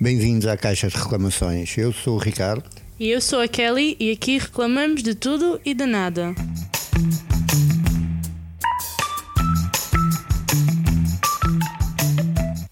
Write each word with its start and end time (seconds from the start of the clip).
Bem-vindos 0.00 0.46
à 0.46 0.56
Caixa 0.56 0.86
de 0.86 0.96
Reclamações. 0.96 1.76
Eu 1.76 1.92
sou 1.92 2.14
o 2.14 2.18
Ricardo. 2.18 2.70
E 3.00 3.10
eu 3.10 3.20
sou 3.20 3.40
a 3.40 3.48
Kelly 3.48 3.96
e 3.98 4.12
aqui 4.12 4.38
reclamamos 4.38 5.02
de 5.02 5.12
tudo 5.12 5.60
e 5.64 5.74
de 5.74 5.86
nada. 5.86 6.36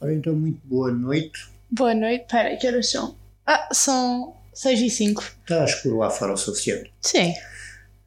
Ora, 0.01 0.15
então, 0.15 0.35
muito 0.35 0.61
boa 0.63 0.93
noite. 0.93 1.49
Boa 1.69 1.97
noite. 1.97 2.27
Pera, 2.31 2.57
que 2.57 2.65
horas 2.65 2.89
são? 2.89 3.17
Ah, 3.45 3.71
são 3.73 4.37
6 4.55 4.81
e 4.83 4.91
5. 4.91 5.25
Está 5.43 5.65
escuro 5.65 5.99
lá 5.99 6.11
fora 6.11 6.33
o 6.33 6.37
suficiente. 6.37 6.93
Sim. 7.01 7.35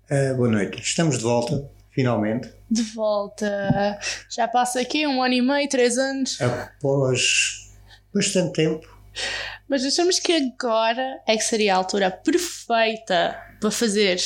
Uh, 0.09 0.33
boa 0.37 0.47
noite. 0.47 0.81
Estamos 0.81 1.17
de 1.17 1.23
volta, 1.25 1.69
finalmente. 1.91 2.49
De 2.71 2.83
volta. 2.83 3.99
Já 4.29 4.47
passa 4.47 4.79
aqui 4.79 5.05
um 5.05 5.21
ano 5.21 5.33
e 5.33 5.41
meio, 5.41 5.67
três 5.67 5.97
anos. 5.97 6.39
Após 6.39 7.69
bastante 8.13 8.53
tempo. 8.53 8.98
Mas 9.67 9.85
achamos 9.85 10.19
que 10.19 10.33
agora 10.33 11.21
é 11.27 11.37
que 11.37 11.43
seria 11.43 11.75
a 11.75 11.77
altura 11.77 12.09
perfeita 12.09 13.39
para 13.59 13.69
fazer 13.69 14.19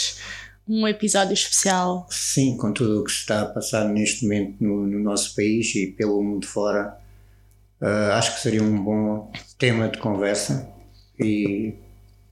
um 0.67 0.87
episódio 0.87 1.33
especial. 1.33 2.07
Sim, 2.09 2.55
com 2.57 2.71
tudo 2.71 3.01
o 3.01 3.03
que 3.03 3.11
se 3.11 3.19
está 3.19 3.41
a 3.41 3.45
passar 3.45 3.85
neste 3.85 4.23
momento 4.23 4.63
no, 4.63 4.87
no 4.87 4.99
nosso 4.99 5.35
país 5.35 5.75
e 5.75 5.87
pelo 5.87 6.23
mundo 6.23 6.47
fora, 6.47 6.97
uh, 7.81 8.13
acho 8.13 8.35
que 8.35 8.41
seria 8.41 8.63
um 8.63 8.81
bom 8.81 9.31
tema 9.57 9.89
de 9.89 9.99
conversa 9.99 10.69
e 11.19 11.73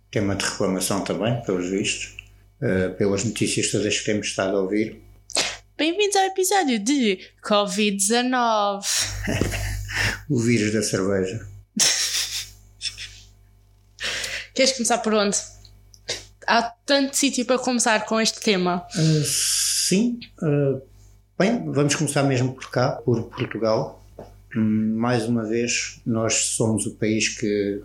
tema 0.10 0.36
de 0.36 0.46
reclamação 0.46 1.04
também, 1.04 1.42
pelos 1.44 1.70
vistos, 1.70 2.16
uh, 2.62 2.96
pelas 2.96 3.24
notícias 3.26 3.72
todas 3.72 4.00
que 4.00 4.06
temos 4.06 4.28
estado 4.28 4.56
a 4.56 4.62
ouvir. 4.62 5.02
Bem-vindos 5.78 6.16
ao 6.16 6.26
episódio 6.26 6.80
de 6.80 7.20
Covid-19. 7.44 8.84
o 10.30 10.40
vírus 10.40 10.72
da 10.72 10.82
cerveja. 10.82 11.51
Queres 14.54 14.74
começar 14.74 14.98
por 14.98 15.14
onde? 15.14 15.38
Há 16.46 16.64
tanto 16.86 17.16
sítio 17.16 17.46
para 17.46 17.58
começar 17.60 18.06
com 18.06 18.20
este 18.20 18.42
tema. 18.42 18.86
Uh, 18.96 19.24
sim. 19.24 20.20
Uh, 20.42 20.82
bem, 21.40 21.64
vamos 21.72 21.96
começar 21.96 22.24
mesmo 22.24 22.54
por 22.54 22.70
cá, 22.70 22.94
por 23.06 23.24
Portugal. 23.24 24.04
Mais 24.54 25.26
uma 25.26 25.46
vez, 25.46 26.02
nós 26.06 26.34
somos 26.34 26.86
o 26.86 26.96
país 26.96 27.30
que 27.30 27.82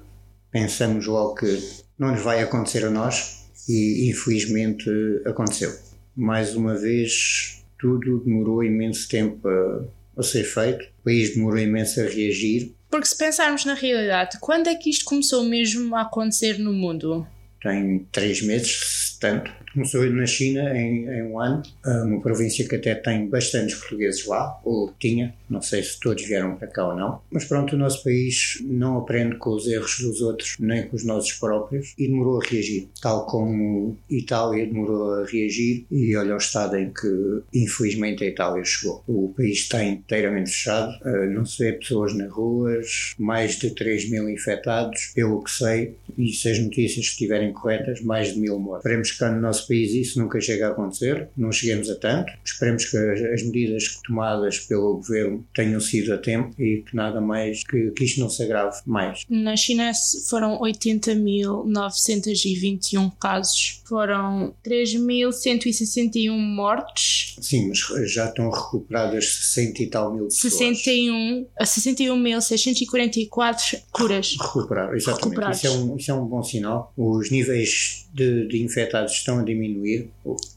pensamos 0.50 1.06
logo 1.06 1.36
que 1.36 1.62
não 1.96 2.10
nos 2.10 2.22
vai 2.22 2.42
acontecer 2.42 2.84
a 2.84 2.90
nós 2.90 3.44
e 3.68 4.10
infelizmente 4.10 4.90
aconteceu. 5.24 5.72
Mais 6.16 6.56
uma 6.56 6.74
vez, 6.74 7.62
tudo 7.78 8.18
demorou 8.24 8.64
imenso 8.64 9.08
tempo 9.08 9.48
a, 9.48 9.84
a 10.16 10.22
ser 10.22 10.44
feito, 10.44 10.84
o 11.00 11.04
país 11.04 11.34
demorou 11.34 11.58
imenso 11.58 12.00
a 12.00 12.04
reagir 12.04 12.74
porque 12.90 13.08
se 13.08 13.18
pensarmos 13.18 13.64
na 13.64 13.74
realidade, 13.74 14.38
quando 14.40 14.68
é 14.68 14.74
que 14.74 14.88
isto 14.88 15.04
começou 15.04 15.44
mesmo 15.44 15.94
a 15.96 16.02
acontecer 16.02 16.58
no 16.58 16.72
mundo? 16.72 17.26
Tem 17.60 18.06
três 18.12 18.40
meses, 18.42 19.15
tanto. 19.18 19.50
Começou 19.72 20.08
na 20.10 20.26
China 20.26 20.76
em, 20.76 21.06
em 21.06 21.36
ano, 21.38 21.62
uma 21.84 22.20
província 22.20 22.66
que 22.66 22.76
até 22.76 22.94
tem 22.94 23.28
bastantes 23.28 23.74
portugueses 23.74 24.26
lá, 24.26 24.58
ou 24.64 24.92
tinha, 24.98 25.34
não 25.50 25.60
sei 25.60 25.82
se 25.82 26.00
todos 26.00 26.24
vieram 26.24 26.56
para 26.56 26.68
cá 26.68 26.88
ou 26.88 26.96
não. 26.96 27.20
Mas 27.30 27.44
pronto, 27.44 27.74
o 27.74 27.78
nosso 27.78 28.02
país 28.02 28.58
não 28.64 28.98
aprende 28.98 29.36
com 29.36 29.50
os 29.50 29.66
erros 29.66 29.98
dos 30.00 30.20
outros, 30.20 30.56
nem 30.58 30.86
com 30.86 30.96
os 30.96 31.04
nossos 31.04 31.32
próprios, 31.32 31.94
e 31.98 32.08
demorou 32.08 32.40
a 32.40 32.44
reagir. 32.44 32.88
Tal 33.00 33.26
como 33.26 33.96
Itália 34.08 34.66
demorou 34.66 35.14
a 35.14 35.26
reagir, 35.26 35.86
e 35.90 36.16
olha 36.16 36.34
o 36.34 36.38
estado 36.38 36.76
em 36.76 36.90
que, 36.90 37.42
infelizmente, 37.54 38.24
a 38.24 38.26
Itália 38.26 38.64
chegou. 38.64 39.02
O 39.06 39.32
país 39.36 39.58
está 39.58 39.84
inteiramente 39.84 40.50
fechado, 40.50 40.92
eh, 41.04 41.26
não 41.26 41.44
se 41.44 41.62
vê 41.62 41.72
pessoas 41.72 42.14
nas 42.14 42.30
ruas, 42.30 43.14
mais 43.18 43.58
de 43.58 43.70
3 43.70 44.10
mil 44.10 44.28
infectados, 44.28 45.12
pelo 45.14 45.42
que 45.42 45.50
sei, 45.50 45.96
e 46.16 46.32
se 46.32 46.48
as 46.50 46.58
notícias 46.58 47.06
estiverem 47.06 47.52
corretas, 47.52 48.00
mais 48.00 48.32
de 48.32 48.40
mil 48.40 48.58
mortos. 48.58 48.82
Que 49.10 49.24
no 49.24 49.40
nosso 49.40 49.66
país 49.66 49.92
isso 49.92 50.20
nunca 50.20 50.40
chegue 50.40 50.62
a 50.62 50.68
acontecer, 50.68 51.28
não 51.36 51.50
cheguemos 51.52 51.90
a 51.90 51.96
tanto. 51.96 52.32
Esperemos 52.44 52.84
que 52.86 52.96
as 52.96 53.42
medidas 53.42 54.00
tomadas 54.06 54.60
pelo 54.60 54.94
governo 54.96 55.44
tenham 55.54 55.80
sido 55.80 56.14
a 56.14 56.18
tempo 56.18 56.54
e 56.60 56.82
que 56.82 56.94
nada 56.94 57.18
mais, 57.20 57.64
que, 57.64 57.90
que 57.90 58.04
isto 58.04 58.20
não 58.20 58.28
se 58.28 58.42
agrave 58.42 58.76
mais. 58.86 59.24
Na 59.28 59.56
China 59.56 59.90
foram 60.28 60.60
80.921 60.60 63.12
casos, 63.18 63.82
foram 63.86 64.54
3.161 64.64 66.36
mortes. 66.36 67.36
Sim, 67.40 67.68
mas 67.68 67.78
já 68.12 68.28
estão 68.28 68.50
recuperadas 68.50 69.26
60 69.26 69.82
e 69.82 69.86
tal 69.88 70.12
mil 70.14 70.24
pessoas. 70.24 70.54
61, 70.54 71.46
61.644 71.60 73.82
curas. 73.92 74.36
Recuperaram, 74.40 74.94
exatamente. 74.94 75.56
Isso, 75.56 75.66
é 75.66 75.70
um, 75.70 75.96
isso 75.96 76.10
é 76.10 76.14
um 76.14 76.26
bom 76.26 76.42
sinal. 76.42 76.92
Os 76.96 77.30
níveis 77.30 78.08
de, 78.12 78.48
de 78.48 78.62
infectados 78.62 78.95
estão 79.04 79.40
a 79.40 79.44
diminuir 79.44 80.10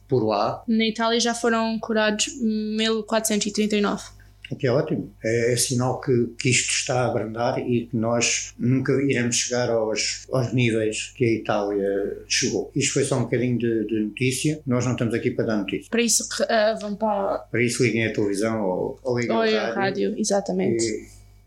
por 0.08 0.26
lá. 0.26 0.64
Na 0.68 0.86
Itália 0.86 1.20
já 1.20 1.34
foram 1.34 1.78
curados 1.80 2.28
1439. 2.42 4.20
O 4.52 4.56
que 4.56 4.66
é 4.66 4.72
ótimo. 4.72 5.14
É, 5.24 5.54
é 5.54 5.56
sinal 5.56 6.02
que, 6.02 6.34
que 6.40 6.50
isto 6.50 6.72
está 6.72 7.02
a 7.02 7.08
abrandar 7.08 7.60
e 7.60 7.86
que 7.86 7.96
nós 7.96 8.54
nunca 8.58 8.92
iremos 8.94 9.36
chegar 9.36 9.70
aos, 9.70 10.26
aos 10.32 10.52
níveis 10.54 11.14
que 11.16 11.24
a 11.24 11.34
Itália 11.34 12.24
chegou. 12.28 12.72
Isto 12.76 12.94
foi 12.94 13.04
só 13.04 13.18
um 13.18 13.24
bocadinho 13.24 13.60
de, 13.60 13.86
de 13.86 14.00
notícia. 14.00 14.60
Nós 14.66 14.86
não 14.86 14.94
estamos 14.94 15.14
aqui 15.14 15.32
para 15.32 15.46
dar 15.46 15.58
notícia. 15.58 15.90
Para 15.90 16.02
isso, 16.02 16.24
uh, 16.24 16.80
vão 16.80 16.96
para. 16.96 17.40
Para 17.52 17.64
isso, 17.64 17.84
liguem 17.84 18.08
a 18.08 18.14
televisão 18.14 18.62
ou, 18.64 19.00
ou 19.04 19.20
liguem 19.20 19.36
ou 19.36 19.44
a 19.44 19.46
rádio. 19.46 19.76
rádio. 19.76 20.16
Exatamente. 20.18 20.84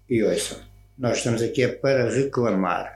E, 0.09 0.15
e 0.15 0.23
ouçam. 0.23 0.59
Nós 0.97 1.19
estamos 1.19 1.43
aqui 1.43 1.63
é 1.63 1.69
para 1.69 2.09
reclamar. 2.09 2.95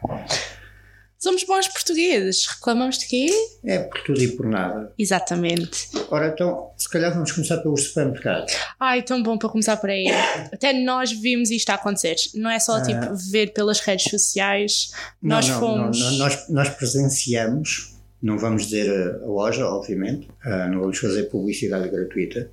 Somos 1.19 1.45
bons 1.45 1.69
portugueses. 1.69 2.47
Reclamamos 2.47 2.99
de 2.99 3.07
quê? 3.07 3.31
É 3.65 3.79
por 3.79 4.03
tudo 4.03 4.23
e 4.23 4.29
por 4.29 4.47
nada. 4.47 4.93
Exatamente. 4.99 5.89
Ora, 6.11 6.29
então, 6.29 6.71
se 6.77 6.89
calhar 6.89 7.13
vamos 7.13 7.33
começar 7.33 7.57
pelos 7.59 7.85
supermercados. 7.85 8.55
Ai, 8.79 9.03
tão 9.03 9.23
bom 9.23 9.39
para 9.39 9.49
começar 9.49 9.77
por 9.79 9.89
aí. 9.89 10.07
Até 10.53 10.73
nós 10.73 11.11
vimos 11.11 11.51
isto 11.51 11.71
a 11.71 11.75
acontecer. 11.75 12.17
Não 12.35 12.51
é 12.51 12.59
só, 12.59 12.77
ah. 12.77 12.83
tipo, 12.83 13.15
ver 13.31 13.53
pelas 13.53 13.81
redes 13.81 14.11
sociais. 14.11 14.91
Não, 15.23 15.37
nós 15.37 15.49
não, 15.49 15.59
fomos... 15.59 15.99
Não, 15.99 16.13
nós, 16.19 16.49
nós 16.51 16.69
presenciamos, 16.69 17.97
não 18.23 18.39
vamos 18.39 18.67
dizer 18.67 18.91
a, 18.91 19.27
loja, 19.27 19.67
obviamente, 19.67 20.29
uh, 20.45 20.71
não 20.71 20.81
vamos 20.81 20.99
fazer 20.99 21.25
publicidade 21.25 21.89
gratuita. 21.89 22.51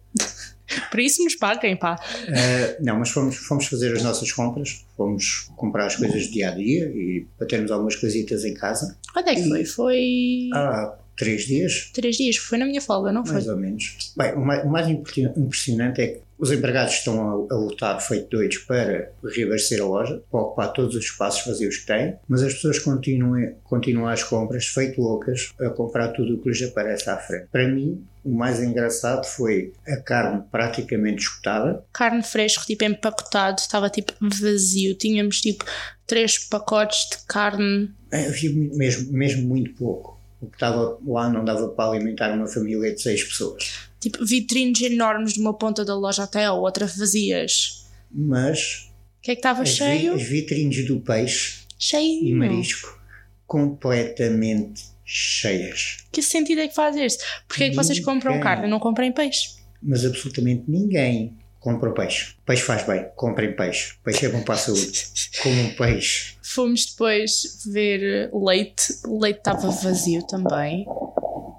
Por 0.89 0.99
isso 0.99 1.23
nos 1.23 1.35
paguem, 1.35 1.75
pá. 1.75 1.99
Uh, 2.27 2.83
não, 2.83 2.99
mas 2.99 3.09
fomos, 3.09 3.35
fomos 3.35 3.65
fazer 3.67 3.93
as 3.93 4.03
nossas 4.03 4.31
compras, 4.31 4.85
fomos 4.95 5.49
comprar 5.55 5.85
as 5.85 5.95
coisas 5.95 6.23
dia 6.23 6.49
a 6.49 6.51
dia 6.51 6.85
e 6.85 7.25
para 7.37 7.47
termos 7.47 7.71
algumas 7.71 7.95
coisitas 7.95 8.45
em 8.45 8.53
casa. 8.53 8.97
Quando 9.11 9.29
é 9.29 9.35
que 9.35 9.47
foi? 9.47 9.65
Foi. 9.65 10.49
Há 10.53 10.93
três 11.23 11.43
dias. 11.43 11.91
Três 11.93 12.15
dias, 12.17 12.37
foi 12.37 12.57
na 12.57 12.65
minha 12.65 12.81
folga, 12.81 13.11
não 13.11 13.25
foi? 13.25 13.33
Mais 13.33 13.47
ou 13.47 13.57
menos. 13.57 14.13
Bem, 14.15 14.33
o 14.33 14.45
mais, 14.45 14.63
o 14.63 14.69
mais 14.69 14.87
impressionante 14.89 16.01
é 16.01 16.07
que 16.07 16.21
os 16.37 16.51
empregados 16.51 16.95
estão 16.95 17.21
a, 17.21 17.53
a 17.53 17.57
lutar 17.57 18.01
feito 18.01 18.29
doidos 18.29 18.57
para 18.59 19.11
reabastecer 19.23 19.81
a 19.81 19.85
loja, 19.85 20.21
para 20.29 20.41
ocupar 20.41 20.73
todos 20.73 20.95
os 20.95 21.05
espaços 21.05 21.45
vazios 21.45 21.77
que 21.77 21.85
têm, 21.85 22.15
mas 22.27 22.43
as 22.43 22.53
pessoas 22.53 22.79
continuam, 22.79 23.55
continuam 23.63 24.09
às 24.09 24.23
compras, 24.23 24.65
feito 24.67 25.01
loucas, 25.01 25.53
a 25.59 25.69
comprar 25.69 26.09
tudo 26.09 26.35
o 26.35 26.37
que 26.39 26.49
lhes 26.49 26.61
aparece 26.63 27.09
à 27.09 27.17
frente. 27.17 27.47
Para 27.51 27.67
mim, 27.67 28.03
o 28.23 28.31
mais 28.31 28.61
engraçado 28.61 29.25
foi 29.25 29.73
a 29.87 29.97
carne 29.97 30.43
praticamente 30.51 31.23
escutada. 31.23 31.83
Carne 31.93 32.23
fresca, 32.23 32.65
tipo 32.65 32.83
empacotado, 32.83 33.59
estava 33.59 33.89
tipo 33.89 34.13
vazio. 34.21 34.95
Tínhamos 34.95 35.41
tipo 35.41 35.65
três 36.07 36.37
pacotes 36.37 37.09
de 37.09 37.25
carne. 37.25 37.91
Havia 38.11 38.51
mesmo, 38.53 39.11
mesmo 39.11 39.47
muito 39.47 39.73
pouco. 39.73 40.12
O 40.43 40.47
que 40.47 40.55
estava 40.55 40.99
lá 41.05 41.29
não 41.29 41.45
dava 41.45 41.69
para 41.69 41.91
alimentar 41.91 42.33
uma 42.33 42.47
família 42.47 42.93
de 42.93 43.01
seis 43.01 43.23
pessoas. 43.23 43.89
Tipo, 43.99 44.25
vitrines 44.25 44.81
enormes 44.81 45.33
de 45.33 45.39
uma 45.39 45.53
ponta 45.53 45.85
da 45.85 45.95
loja 45.95 46.23
até 46.23 46.43
a 46.43 46.53
outra 46.53 46.85
vazias. 46.85 47.87
Mas. 48.11 48.89
O 49.19 49.21
que 49.21 49.31
é 49.31 49.35
que 49.35 49.39
estava 49.39 49.65
cheio? 49.65 50.17
Vi, 50.17 50.21
as 50.21 50.27
vitrines 50.27 50.85
do 50.85 50.99
peixe 50.99 51.61
cheio. 51.79 52.27
e 52.27 52.33
marisco 52.33 53.01
completamente 53.47 54.83
cheias. 55.05 55.99
Que 56.11 56.21
sentido 56.21 56.59
é 56.59 56.67
que 56.67 56.75
faz 56.75 56.97
este? 56.97 57.23
Porquê 57.47 57.65
é 57.65 57.69
que 57.69 57.75
vocês 57.75 57.99
compram 58.01 58.39
carne 58.41 58.67
e 58.67 58.69
não 58.69 58.79
comprem 58.79 59.11
peixe? 59.11 59.55
Mas 59.81 60.05
absolutamente 60.05 60.63
ninguém 60.67 61.37
compra 61.63 61.91
peixe. 61.93 62.35
Peixe 62.45 62.61
faz 62.61 62.85
bem, 62.85 63.07
comprem 63.15 63.55
peixe. 63.55 63.95
Peixe 64.03 64.25
é 64.25 64.29
bom 64.29 64.41
para 64.43 64.55
a 64.55 64.57
saúde. 64.57 65.07
Comam 65.41 65.69
peixe. 65.75 66.35
Fomos 66.43 66.85
depois 66.85 67.63
ver 67.65 68.29
leite. 68.33 68.99
O 69.07 69.19
leite 69.19 69.37
estava 69.37 69.69
vazio 69.71 70.27
também. 70.27 70.85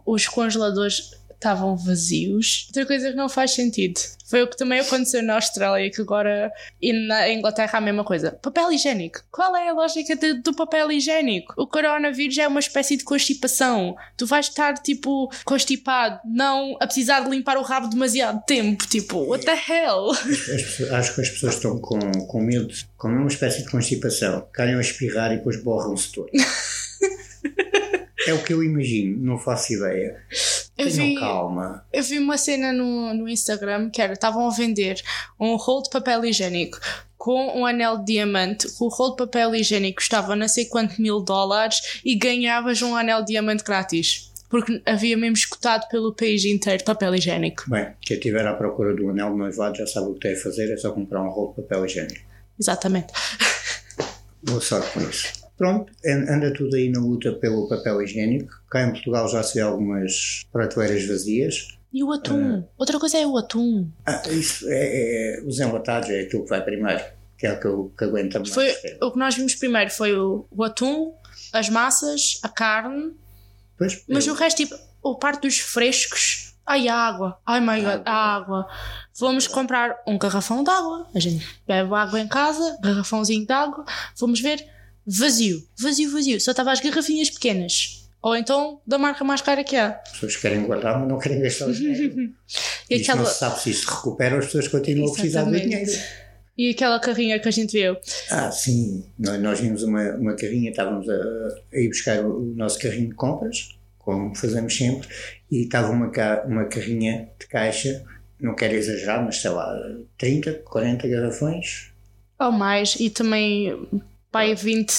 Os 0.04 0.28
congeladores 0.28 1.10
estavam 1.44 1.76
vazios. 1.76 2.64
Outra 2.68 2.86
coisa 2.86 3.10
que 3.10 3.16
não 3.16 3.28
faz 3.28 3.52
sentido 3.52 4.00
foi 4.26 4.42
o 4.42 4.48
que 4.48 4.56
também 4.56 4.80
aconteceu 4.80 5.22
na 5.22 5.34
Austrália, 5.34 5.90
que 5.90 6.00
agora 6.00 6.50
e 6.80 6.92
na 7.06 7.30
Inglaterra 7.30 7.78
a 7.78 7.80
mesma 7.80 8.02
coisa. 8.02 8.32
Papel 8.32 8.72
higiênico. 8.72 9.20
Qual 9.30 9.54
é 9.54 9.68
a 9.68 9.72
lógica 9.72 10.16
de, 10.16 10.34
do 10.34 10.54
papel 10.54 10.90
higiênico? 10.90 11.52
O 11.58 11.66
coronavírus 11.66 12.38
é 12.38 12.48
uma 12.48 12.60
espécie 12.60 12.96
de 12.96 13.04
constipação. 13.04 13.94
Tu 14.16 14.26
vais 14.26 14.48
estar 14.48 14.74
tipo 14.74 15.30
constipado, 15.44 16.18
não 16.24 16.76
a 16.80 16.86
precisar 16.86 17.20
de 17.20 17.30
limpar 17.30 17.58
o 17.58 17.62
rabo 17.62 17.88
demasiado 17.88 18.42
tempo. 18.46 18.86
Tipo, 18.86 19.18
what 19.26 19.44
the 19.44 19.52
hell? 19.52 20.10
Acho 20.10 21.14
que 21.14 21.20
as 21.20 21.30
pessoas 21.30 21.54
estão 21.54 21.78
com, 21.78 22.00
com 22.26 22.40
medo, 22.40 22.72
com 22.96 23.08
uma 23.08 23.28
espécie 23.28 23.62
de 23.62 23.70
constipação, 23.70 24.48
calham 24.52 24.78
a 24.78 24.80
espirrar 24.80 25.32
e 25.32 25.36
depois 25.36 25.62
borram-se 25.62 26.10
todo. 26.12 26.30
é 28.26 28.32
o 28.32 28.42
que 28.42 28.52
eu 28.52 28.62
imagino, 28.62 29.18
não 29.18 29.38
faço 29.38 29.72
ideia. 29.74 30.16
Eu 30.76 30.90
Tenham 30.90 31.06
vi, 31.06 31.14
calma. 31.20 31.86
eu 31.92 32.02
vi 32.02 32.18
uma 32.18 32.36
cena 32.36 32.72
no, 32.72 33.14
no 33.14 33.28
Instagram 33.28 33.90
que 33.90 34.02
era: 34.02 34.14
estavam 34.14 34.46
a 34.48 34.50
vender 34.50 35.00
um 35.38 35.54
rolo 35.56 35.82
de 35.82 35.90
papel 35.90 36.24
higiênico 36.24 36.78
com 37.16 37.58
um 37.58 37.64
anel 37.64 37.98
de 37.98 38.06
diamante. 38.06 38.66
O 38.80 38.88
rolo 38.88 39.12
de 39.12 39.18
papel 39.18 39.54
higiênico 39.54 39.96
custava 39.96 40.34
não 40.36 40.48
sei 40.48 40.66
quanto 40.66 41.00
mil 41.00 41.20
dólares 41.20 42.00
e 42.04 42.16
ganhavas 42.16 42.82
um 42.82 42.94
anel 42.96 43.20
de 43.20 43.28
diamante 43.28 43.64
grátis. 43.64 44.30
Porque 44.50 44.82
havia 44.84 45.16
mesmo 45.16 45.36
escutado 45.36 45.88
pelo 45.88 46.12
país 46.14 46.44
inteiro 46.44 46.84
papel 46.84 47.14
higiênico. 47.14 47.64
Bem, 47.68 47.92
quem 48.00 48.16
estiver 48.16 48.46
à 48.46 48.54
procura 48.54 48.94
do 48.94 49.08
anel 49.10 49.30
de 49.30 49.38
noivado 49.38 49.76
já 49.76 49.86
sabe 49.86 50.08
o 50.08 50.14
que 50.14 50.20
tem 50.20 50.34
a 50.34 50.36
fazer, 50.36 50.72
é 50.72 50.76
só 50.76 50.92
comprar 50.92 51.22
um 51.22 51.30
rolo 51.30 51.54
de 51.56 51.62
papel 51.62 51.86
higiênico. 51.86 52.20
Exatamente. 52.60 53.12
Boa 54.42 54.60
sorte 54.60 54.90
com 54.92 55.00
isso. 55.00 55.43
Pronto, 55.64 55.92
an- 56.04 56.26
anda 56.36 56.52
tudo 56.52 56.76
aí 56.76 56.90
na 56.90 57.00
luta 57.00 57.32
pelo 57.32 57.66
papel 57.68 58.02
higiênico. 58.02 58.52
Cá 58.70 58.82
em 58.82 58.90
Portugal 58.92 59.26
já 59.28 59.42
se 59.42 59.54
vê 59.54 59.60
algumas 59.60 60.44
prateleiras 60.52 61.06
vazias. 61.06 61.68
E 61.90 62.04
o 62.04 62.12
atum? 62.12 62.62
Outra 62.76 62.98
coisa 63.00 63.16
é 63.16 63.26
o 63.26 63.38
atum. 63.38 63.88
Ah, 64.04 64.20
isso 64.30 64.66
é, 64.68 65.38
é- 65.38 65.42
os 65.46 65.58
enlatados 65.58 66.10
é 66.10 66.20
aquilo 66.20 66.42
que 66.44 66.50
vai 66.50 66.62
primeiro, 66.62 67.02
que 67.38 67.46
é 67.46 67.52
o 67.54 67.60
que, 67.60 67.66
eu, 67.66 67.92
que 67.96 68.04
aguenta 68.04 68.38
mais. 68.40 68.52
Foi, 68.52 68.74
o 69.00 69.10
que 69.12 69.18
nós 69.18 69.34
vimos 69.36 69.54
primeiro 69.54 69.90
foi 69.90 70.12
o, 70.14 70.44
o 70.50 70.62
atum, 70.64 71.14
as 71.52 71.70
massas, 71.70 72.38
a 72.42 72.48
carne, 72.50 73.12
Pois, 73.78 74.04
mas 74.06 74.26
eu- 74.26 74.34
o 74.34 74.36
resto, 74.36 74.58
tipo, 74.58 74.74
o 75.02 75.14
parte 75.16 75.42
dos 75.42 75.58
frescos. 75.60 76.52
Ai, 76.66 76.88
a 76.88 76.94
água. 76.94 77.38
Ai, 77.46 77.60
my 77.60 77.80
god, 77.82 78.02
a 78.06 78.34
água. 78.36 78.66
Fomos 79.14 79.46
comprar 79.46 79.96
um 80.06 80.16
garrafão 80.18 80.62
de 80.64 80.70
água. 80.70 81.06
A 81.14 81.18
gente 81.20 81.46
bebe 81.66 81.94
água 81.94 82.18
em 82.20 82.26
casa, 82.28 82.76
garrafãozinho 82.82 83.46
de 83.46 83.52
água. 83.52 83.84
Fomos 84.16 84.40
ver, 84.40 84.64
vazio. 85.06 85.62
Vazio, 85.78 86.10
vazio. 86.10 86.40
Só 86.40 86.50
estava 86.50 86.72
as 86.72 86.80
garrafinhas 86.80 87.30
pequenas. 87.30 88.08
Ou 88.22 88.34
então 88.34 88.80
da 88.86 88.96
marca 88.96 89.22
mais 89.22 89.42
cara 89.42 89.62
que 89.62 89.76
há. 89.76 90.00
As 90.06 90.12
pessoas 90.12 90.36
querem 90.36 90.64
guardar, 90.64 90.98
mas 90.98 91.08
não 91.08 91.18
querem 91.18 91.40
gastar 91.42 91.66
o 91.68 91.72
dinheiro. 91.74 92.32
E 92.88 92.94
aquela, 92.96 93.18
não 93.18 93.26
se 93.26 93.38
sabe 93.38 93.60
se 93.60 93.70
isso 93.70 93.90
recupera, 93.90 94.38
as 94.38 94.46
pessoas 94.46 94.68
continuam 94.68 95.10
a 95.10 95.12
precisar 95.12 95.44
do 95.44 95.54
Exatamente. 95.54 95.84
dinheiro. 95.84 96.02
e 96.56 96.70
aquela 96.70 96.98
carrinha 97.00 97.38
que 97.38 97.48
a 97.48 97.50
gente 97.50 97.72
viu. 97.72 97.96
Ah, 98.30 98.50
sim. 98.50 99.04
Nós, 99.18 99.40
nós 99.42 99.60
vimos 99.60 99.82
uma, 99.82 100.14
uma 100.14 100.34
carrinha, 100.34 100.70
estávamos 100.70 101.06
a, 101.08 101.14
a 101.74 101.78
ir 101.78 101.88
buscar 101.88 102.24
o, 102.24 102.38
o 102.52 102.54
nosso 102.54 102.78
carrinho 102.78 103.08
de 103.10 103.14
compras, 103.14 103.76
como 103.98 104.34
fazemos 104.34 104.74
sempre, 104.74 105.06
e 105.50 105.62
estava 105.64 105.90
uma, 105.90 106.10
uma 106.46 106.64
carrinha 106.66 107.28
de 107.38 107.46
caixa, 107.46 108.04
não 108.40 108.54
quero 108.54 108.74
exagerar, 108.74 109.22
mas 109.24 109.36
sei 109.36 109.50
lá, 109.50 109.74
30, 110.18 110.52
40 110.64 111.08
garrafões. 111.08 111.90
Ou 112.38 112.52
mais. 112.52 112.96
E 112.98 113.10
também, 113.10 113.86
pai, 114.34 114.54
20 114.54 114.90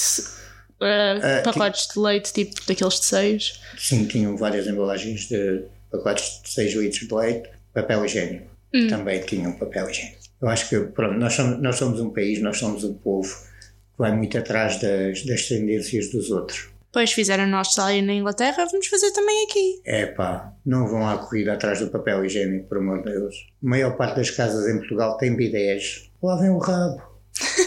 eh, 0.82 1.20
Ah, 1.22 1.42
pacotes 1.44 1.88
de 1.94 2.00
leite, 2.00 2.32
tipo 2.34 2.56
daqueles 2.66 3.00
de 3.00 3.06
6. 3.06 3.62
Sim, 3.78 4.06
tinham 4.06 4.38
várias 4.38 4.66
embalagens 4.66 5.28
de 5.28 5.64
pacotes 5.92 6.42
de 6.42 6.50
6 6.50 6.76
litros 6.76 7.08
de 7.08 7.14
leite, 7.14 7.50
papel 7.74 8.06
higiênico. 8.06 8.48
Hum. 8.74 8.88
Também 8.88 9.20
tinham 9.22 9.52
papel 9.54 9.90
higiênico. 9.90 10.20
Eu 10.42 10.48
acho 10.48 10.70
que, 10.70 10.80
pronto, 10.80 11.18
nós 11.20 11.34
somos, 11.34 11.62
nós 11.62 11.76
somos 11.76 12.00
um 12.00 12.10
país, 12.12 12.42
nós 12.42 12.58
somos 12.58 12.84
um 12.84 12.94
povo 12.94 13.30
que 13.30 13.98
vai 14.00 14.16
muito 14.16 14.38
atrás 14.38 14.80
das, 14.80 15.24
das 15.26 15.48
tendências 15.48 16.10
dos 16.12 16.32
outros. 16.32 16.70
Depois 16.88 17.12
fizeram 17.12 17.46
na 17.46 17.58
Austrália 17.58 18.00
e 18.00 18.02
na 18.02 18.14
Inglaterra, 18.14 18.66
vamos 18.72 18.88
fazer 18.88 19.12
também 19.12 19.46
aqui. 19.46 19.82
É 19.84 20.06
pá, 20.06 20.54
não 20.66 20.88
vão 20.88 21.06
à 21.06 21.18
corrida 21.18 21.54
atrás 21.54 21.80
do 21.80 21.88
papel 21.88 22.24
higiênico, 22.24 22.70
por 22.70 22.78
amor 22.78 23.04
de 23.04 23.12
Deus. 23.12 23.36
A 23.62 23.68
maior 23.68 23.98
parte 23.98 24.16
das 24.16 24.30
casas 24.30 24.66
em 24.68 24.78
Portugal 24.78 25.18
tem 25.18 25.36
bidés. 25.36 26.10
Lavem 26.24 26.50
o 26.50 26.58
rabo. 26.58 27.02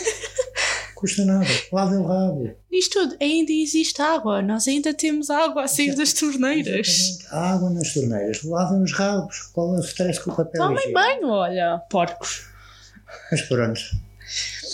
Custa 0.99 1.25
nada, 1.25 1.47
lavem 1.73 1.99
o 1.99 2.03
rabo. 2.06 2.50
Isto 2.73 2.99
tudo, 3.03 3.17
ainda 3.21 3.53
existe 3.53 4.03
água, 4.03 4.43
nós 4.43 4.67
ainda 4.67 4.93
temos 4.93 5.31
água 5.31 5.62
a 5.62 5.69
sair 5.69 5.95
das 5.95 6.12
torneiras. 6.12 6.89
Exatamente. 6.89 7.27
Há 7.31 7.53
água 7.55 7.71
nas 7.71 7.95
torneiras, 7.95 8.43
lavem 8.43 8.83
os 8.83 8.93
rabos. 8.93 9.43
Qual 9.53 9.77
é 9.77 9.79
o 9.79 9.81
stress 9.81 10.19
com 10.19 10.33
o 10.33 10.37
papel 10.37 10.61
Tomem 10.61 10.77
higiênico? 10.79 11.00
banho, 11.00 11.29
olha, 11.29 11.79
porcos. 11.89 12.47
Mas 13.31 13.43
pronto, 13.43 13.81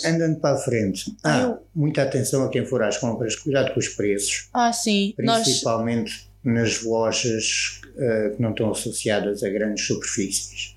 andando 0.03 0.39
para 0.39 0.55
a 0.55 0.57
frente. 0.57 1.15
Ah, 1.23 1.41
eu- 1.41 1.63
muita 1.75 2.01
atenção 2.01 2.43
a 2.43 2.49
quem 2.49 2.65
for 2.65 2.81
às 2.81 2.97
compras, 2.97 3.35
cuidado 3.35 3.71
com 3.73 3.79
os 3.79 3.89
preços, 3.89 4.49
Ah, 4.51 4.73
sim, 4.73 5.13
nós 5.19 5.43
principalmente 5.43 6.27
nas 6.43 6.81
lojas 6.83 7.81
eh, 7.97 8.33
que 8.35 8.41
não 8.41 8.49
estão 8.49 8.71
associadas 8.71 9.43
a 9.43 9.49
grandes 9.49 9.85
superfícies. 9.85 10.73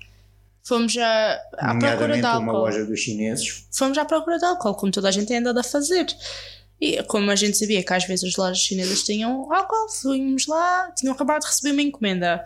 Fomos 0.69 0.93
já 0.93 1.41
à 1.57 1.75
procura 1.75 2.13
de 2.13 2.19
uma 2.19 2.29
álcool. 2.29 2.51
loja 2.51 2.85
dos 2.85 2.99
chineses. 2.99 3.65
Fomos 3.71 3.97
à 3.97 4.05
procura 4.05 4.37
de 4.37 4.45
álcool, 4.45 4.75
como 4.75 4.91
toda 4.91 5.09
a 5.09 5.11
gente 5.11 5.27
tem 5.27 5.37
andado 5.37 5.59
a 5.59 5.63
fazer. 5.63 6.05
E 6.79 7.01
como 7.03 7.31
a 7.31 7.35
gente 7.35 7.57
sabia 7.57 7.83
que 7.83 7.91
às 7.91 8.05
vezes 8.05 8.29
as 8.29 8.35
lojas 8.37 8.59
chinesas 8.59 9.03
tinham 9.03 9.51
álcool, 9.51 9.89
fomos 9.89 10.45
lá, 10.45 10.91
tinham 10.95 11.13
acabado 11.13 11.41
de 11.41 11.47
receber 11.47 11.71
uma 11.71 11.81
encomenda. 11.81 12.45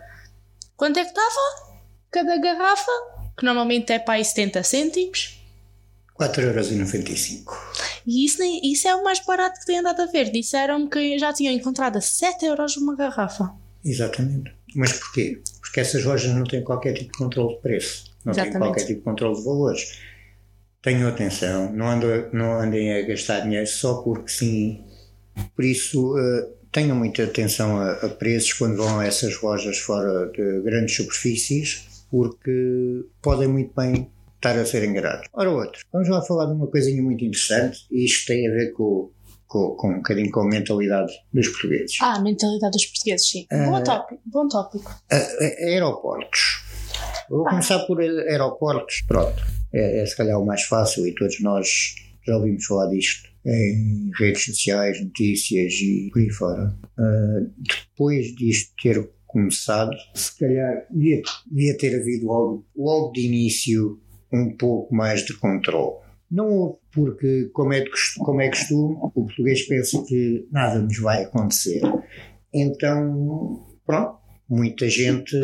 Quanto 0.74 0.98
é 0.98 1.04
que 1.04 1.10
estava? 1.10 1.74
Cada 2.10 2.36
garrafa, 2.38 2.90
que 3.38 3.44
normalmente 3.44 3.92
é 3.92 3.98
para 3.98 4.14
aí 4.14 4.24
70 4.24 4.62
cêntimos. 4.62 5.38
4,95€. 6.18 7.44
E 8.06 8.24
isso, 8.24 8.38
nem, 8.38 8.60
isso 8.72 8.88
é 8.88 8.94
o 8.94 9.04
mais 9.04 9.20
barato 9.24 9.60
que 9.60 9.66
têm 9.66 9.80
andado 9.80 10.00
a 10.00 10.06
ver. 10.06 10.30
Disseram-me 10.30 10.88
que 10.88 11.18
já 11.18 11.32
tinham 11.32 11.52
encontrado 11.52 11.98
a 11.98 12.00
7 12.00 12.46
euros 12.46 12.76
uma 12.76 12.96
garrafa. 12.96 13.52
Exatamente. 13.84 14.52
Mas 14.74 14.92
porquê? 14.92 15.42
Porque 15.60 15.80
essas 15.80 16.04
lojas 16.04 16.32
não 16.32 16.44
têm 16.44 16.62
qualquer 16.62 16.94
tipo 16.94 17.12
de 17.12 17.18
controle 17.18 17.56
de 17.56 17.60
preço, 17.60 18.13
não 18.24 18.32
Exatamente. 18.32 18.58
qualquer 18.58 18.84
tipo 18.86 18.98
de 19.00 19.04
controle 19.04 19.36
de 19.36 19.44
valores. 19.44 19.98
Tenham 20.82 21.08
atenção, 21.08 21.72
não 21.72 21.88
andem, 21.88 22.26
não 22.32 22.60
andem 22.60 22.92
a 22.92 23.02
gastar 23.06 23.40
dinheiro 23.40 23.66
só 23.66 24.02
porque 24.02 24.28
sim. 24.28 24.84
Por 25.56 25.64
isso, 25.64 26.16
eh, 26.18 26.48
tenham 26.70 26.96
muita 26.96 27.24
atenção 27.24 27.78
a, 27.78 27.92
a 27.92 28.08
preços 28.10 28.52
quando 28.52 28.76
vão 28.76 29.00
a 29.00 29.06
essas 29.06 29.40
lojas 29.40 29.78
fora 29.78 30.30
de 30.30 30.60
grandes 30.60 30.94
superfícies, 30.94 32.04
porque 32.10 33.04
podem 33.22 33.48
muito 33.48 33.72
bem 33.74 34.10
estar 34.36 34.58
a 34.58 34.66
ser 34.66 34.84
enganados. 34.84 35.26
Ora, 35.32 35.50
outro, 35.50 35.82
vamos 35.92 36.08
lá 36.08 36.20
falar 36.22 36.46
de 36.46 36.52
uma 36.52 36.66
coisinha 36.66 37.02
muito 37.02 37.24
interessante, 37.24 37.86
e 37.90 38.04
isto 38.04 38.26
tem 38.26 38.46
a 38.46 38.52
ver 38.52 38.72
com, 38.72 39.10
com, 39.46 39.70
com 39.76 39.88
um 39.90 39.96
bocadinho 39.96 40.30
com 40.30 40.40
a 40.40 40.48
mentalidade 40.48 41.12
dos 41.32 41.48
portugueses. 41.48 41.96
Ah, 42.02 42.16
a 42.16 42.20
mentalidade 42.20 42.72
dos 42.72 42.84
portugueses, 42.86 43.26
sim. 43.30 43.46
Ah. 43.50 43.64
Bom 43.70 43.82
tópico. 43.82 44.20
Bom 44.26 44.48
tópico. 44.48 44.94
A- 45.10 45.64
aeroportos. 45.64 46.62
Vou 47.28 47.44
começar 47.44 47.78
por 47.80 48.00
aeroportos. 48.00 49.02
Pronto. 49.06 49.42
É, 49.72 50.02
é 50.02 50.06
se 50.06 50.16
calhar 50.16 50.40
o 50.40 50.46
mais 50.46 50.62
fácil 50.62 51.06
e 51.06 51.14
todos 51.14 51.40
nós 51.40 51.66
já 52.26 52.36
ouvimos 52.36 52.64
falar 52.64 52.88
disto 52.88 53.28
em 53.46 54.10
redes 54.18 54.44
sociais, 54.44 55.02
notícias 55.02 55.74
e 55.74 56.10
por 56.12 56.20
aí 56.20 56.30
fora. 56.30 56.74
Ah, 56.98 57.46
depois 57.58 58.34
disto 58.34 58.72
ter 58.82 59.10
começado, 59.26 59.90
se 60.14 60.38
calhar 60.38 60.86
devia, 60.90 61.20
devia 61.50 61.76
ter 61.76 62.00
havido 62.00 62.26
logo, 62.26 62.66
logo 62.76 63.12
de 63.12 63.26
início 63.26 64.00
um 64.32 64.56
pouco 64.56 64.94
mais 64.94 65.24
de 65.24 65.34
controle. 65.34 66.02
Não 66.30 66.48
houve, 66.48 66.78
porque, 66.90 67.50
como 67.52 67.72
é, 67.72 67.80
de 67.80 67.90
como 68.18 68.40
é 68.40 68.48
costume, 68.48 68.96
o 69.00 69.10
português 69.10 69.62
pensa 69.66 70.02
que 70.04 70.48
nada 70.50 70.80
nos 70.80 70.98
vai 70.98 71.24
acontecer. 71.24 71.82
Então, 72.52 73.66
pronto, 73.84 74.18
muita 74.48 74.88
gente 74.88 75.36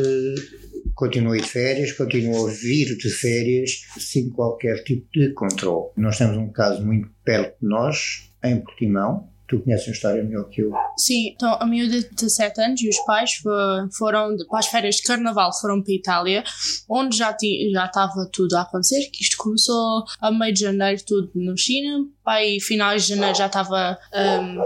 ir 1.07 1.41
de 1.43 1.49
férias, 1.49 1.93
continua 1.93 2.49
a 2.51 2.53
vir 2.53 2.97
de 2.97 3.11
férias 3.11 3.83
sem 3.99 4.29
qualquer 4.31 4.83
tipo 4.85 5.07
de 5.13 5.33
controle. 5.33 5.91
Nós 5.97 6.19
temos 6.19 6.37
um 6.37 6.51
caso 6.51 6.85
muito 6.85 7.09
perto 7.25 7.59
de 7.61 7.67
nós, 7.69 8.31
em 8.45 8.61
Portimão. 8.61 9.29
Tu 9.49 9.59
conheces 9.59 9.89
a 9.89 9.91
história 9.91 10.23
melhor 10.23 10.49
que 10.49 10.63
eu. 10.63 10.71
Sim, 10.97 11.31
então 11.35 11.53
a 11.61 11.67
miúda 11.67 12.01
de 12.01 12.09
17 12.15 12.61
anos 12.61 12.81
e 12.83 12.89
os 12.89 12.99
pais 13.05 13.33
fo- 13.35 13.51
foram 13.99 14.37
de- 14.37 14.47
para 14.47 14.61
as 14.61 14.67
férias 14.69 14.95
de 14.95 15.03
carnaval, 15.03 15.51
foram 15.61 15.83
para 15.83 15.93
a 15.93 15.97
Itália, 15.97 16.45
onde 16.89 17.17
já 17.17 17.33
ti- 17.33 17.69
já 17.73 17.87
estava 17.87 18.29
tudo 18.33 18.55
a 18.55 18.61
acontecer, 18.63 19.11
que 19.11 19.25
isto 19.25 19.37
começou 19.39 20.05
a 20.21 20.31
meio 20.31 20.55
de 20.55 20.61
janeiro, 20.61 21.03
tudo 21.05 21.33
no 21.35 21.57
China, 21.59 22.07
aí 22.25 22.61
finais 22.61 23.03
de 23.03 23.09
janeiro 23.17 23.37
já 23.37 23.47
estava 23.47 23.99
ahm, 24.15 24.57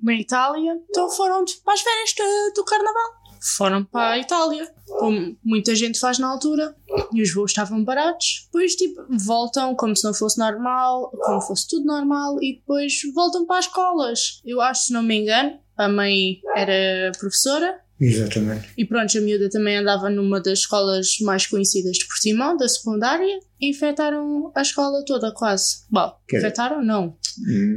na 0.00 0.14
Itália, 0.14 0.72
então 0.88 1.10
foram 1.10 1.44
de- 1.44 1.56
para 1.64 1.74
as 1.74 1.80
férias 1.80 2.14
do 2.54 2.64
carnaval. 2.64 3.17
Foram 3.40 3.84
para 3.84 4.10
a 4.10 4.18
Itália, 4.18 4.68
como 4.86 5.36
muita 5.44 5.74
gente 5.74 5.98
faz 5.98 6.18
na 6.18 6.28
altura, 6.28 6.74
e 7.12 7.22
os 7.22 7.32
voos 7.32 7.50
estavam 7.50 7.84
baratos. 7.84 8.44
Depois, 8.46 8.74
tipo, 8.74 9.00
voltam 9.24 9.74
como 9.74 9.96
se 9.96 10.04
não 10.04 10.14
fosse 10.14 10.38
normal, 10.38 11.10
como 11.22 11.40
fosse 11.40 11.68
tudo 11.68 11.86
normal, 11.86 12.42
e 12.42 12.56
depois 12.56 12.94
voltam 13.14 13.46
para 13.46 13.58
as 13.58 13.66
escolas. 13.66 14.40
Eu 14.44 14.60
acho, 14.60 14.86
se 14.86 14.92
não 14.92 15.02
me 15.02 15.16
engano, 15.16 15.58
a 15.76 15.88
mãe 15.88 16.40
era 16.56 17.12
professora 17.18 17.80
Exatamente. 18.00 18.68
E 18.76 18.84
pronto, 18.84 19.18
a 19.18 19.20
miúda 19.20 19.48
também 19.50 19.76
andava 19.76 20.08
numa 20.08 20.40
das 20.40 20.60
escolas 20.60 21.18
mais 21.20 21.46
conhecidas 21.46 21.96
de 21.96 22.06
Portimão, 22.06 22.56
da 22.56 22.68
secundária, 22.68 23.38
e 23.60 23.70
infectaram 23.70 24.52
a 24.54 24.62
escola 24.62 25.04
toda 25.04 25.32
quase. 25.32 25.84
Bom, 25.90 26.12
Quer 26.28 26.38
infectaram? 26.38 26.82
Não. 26.84 27.16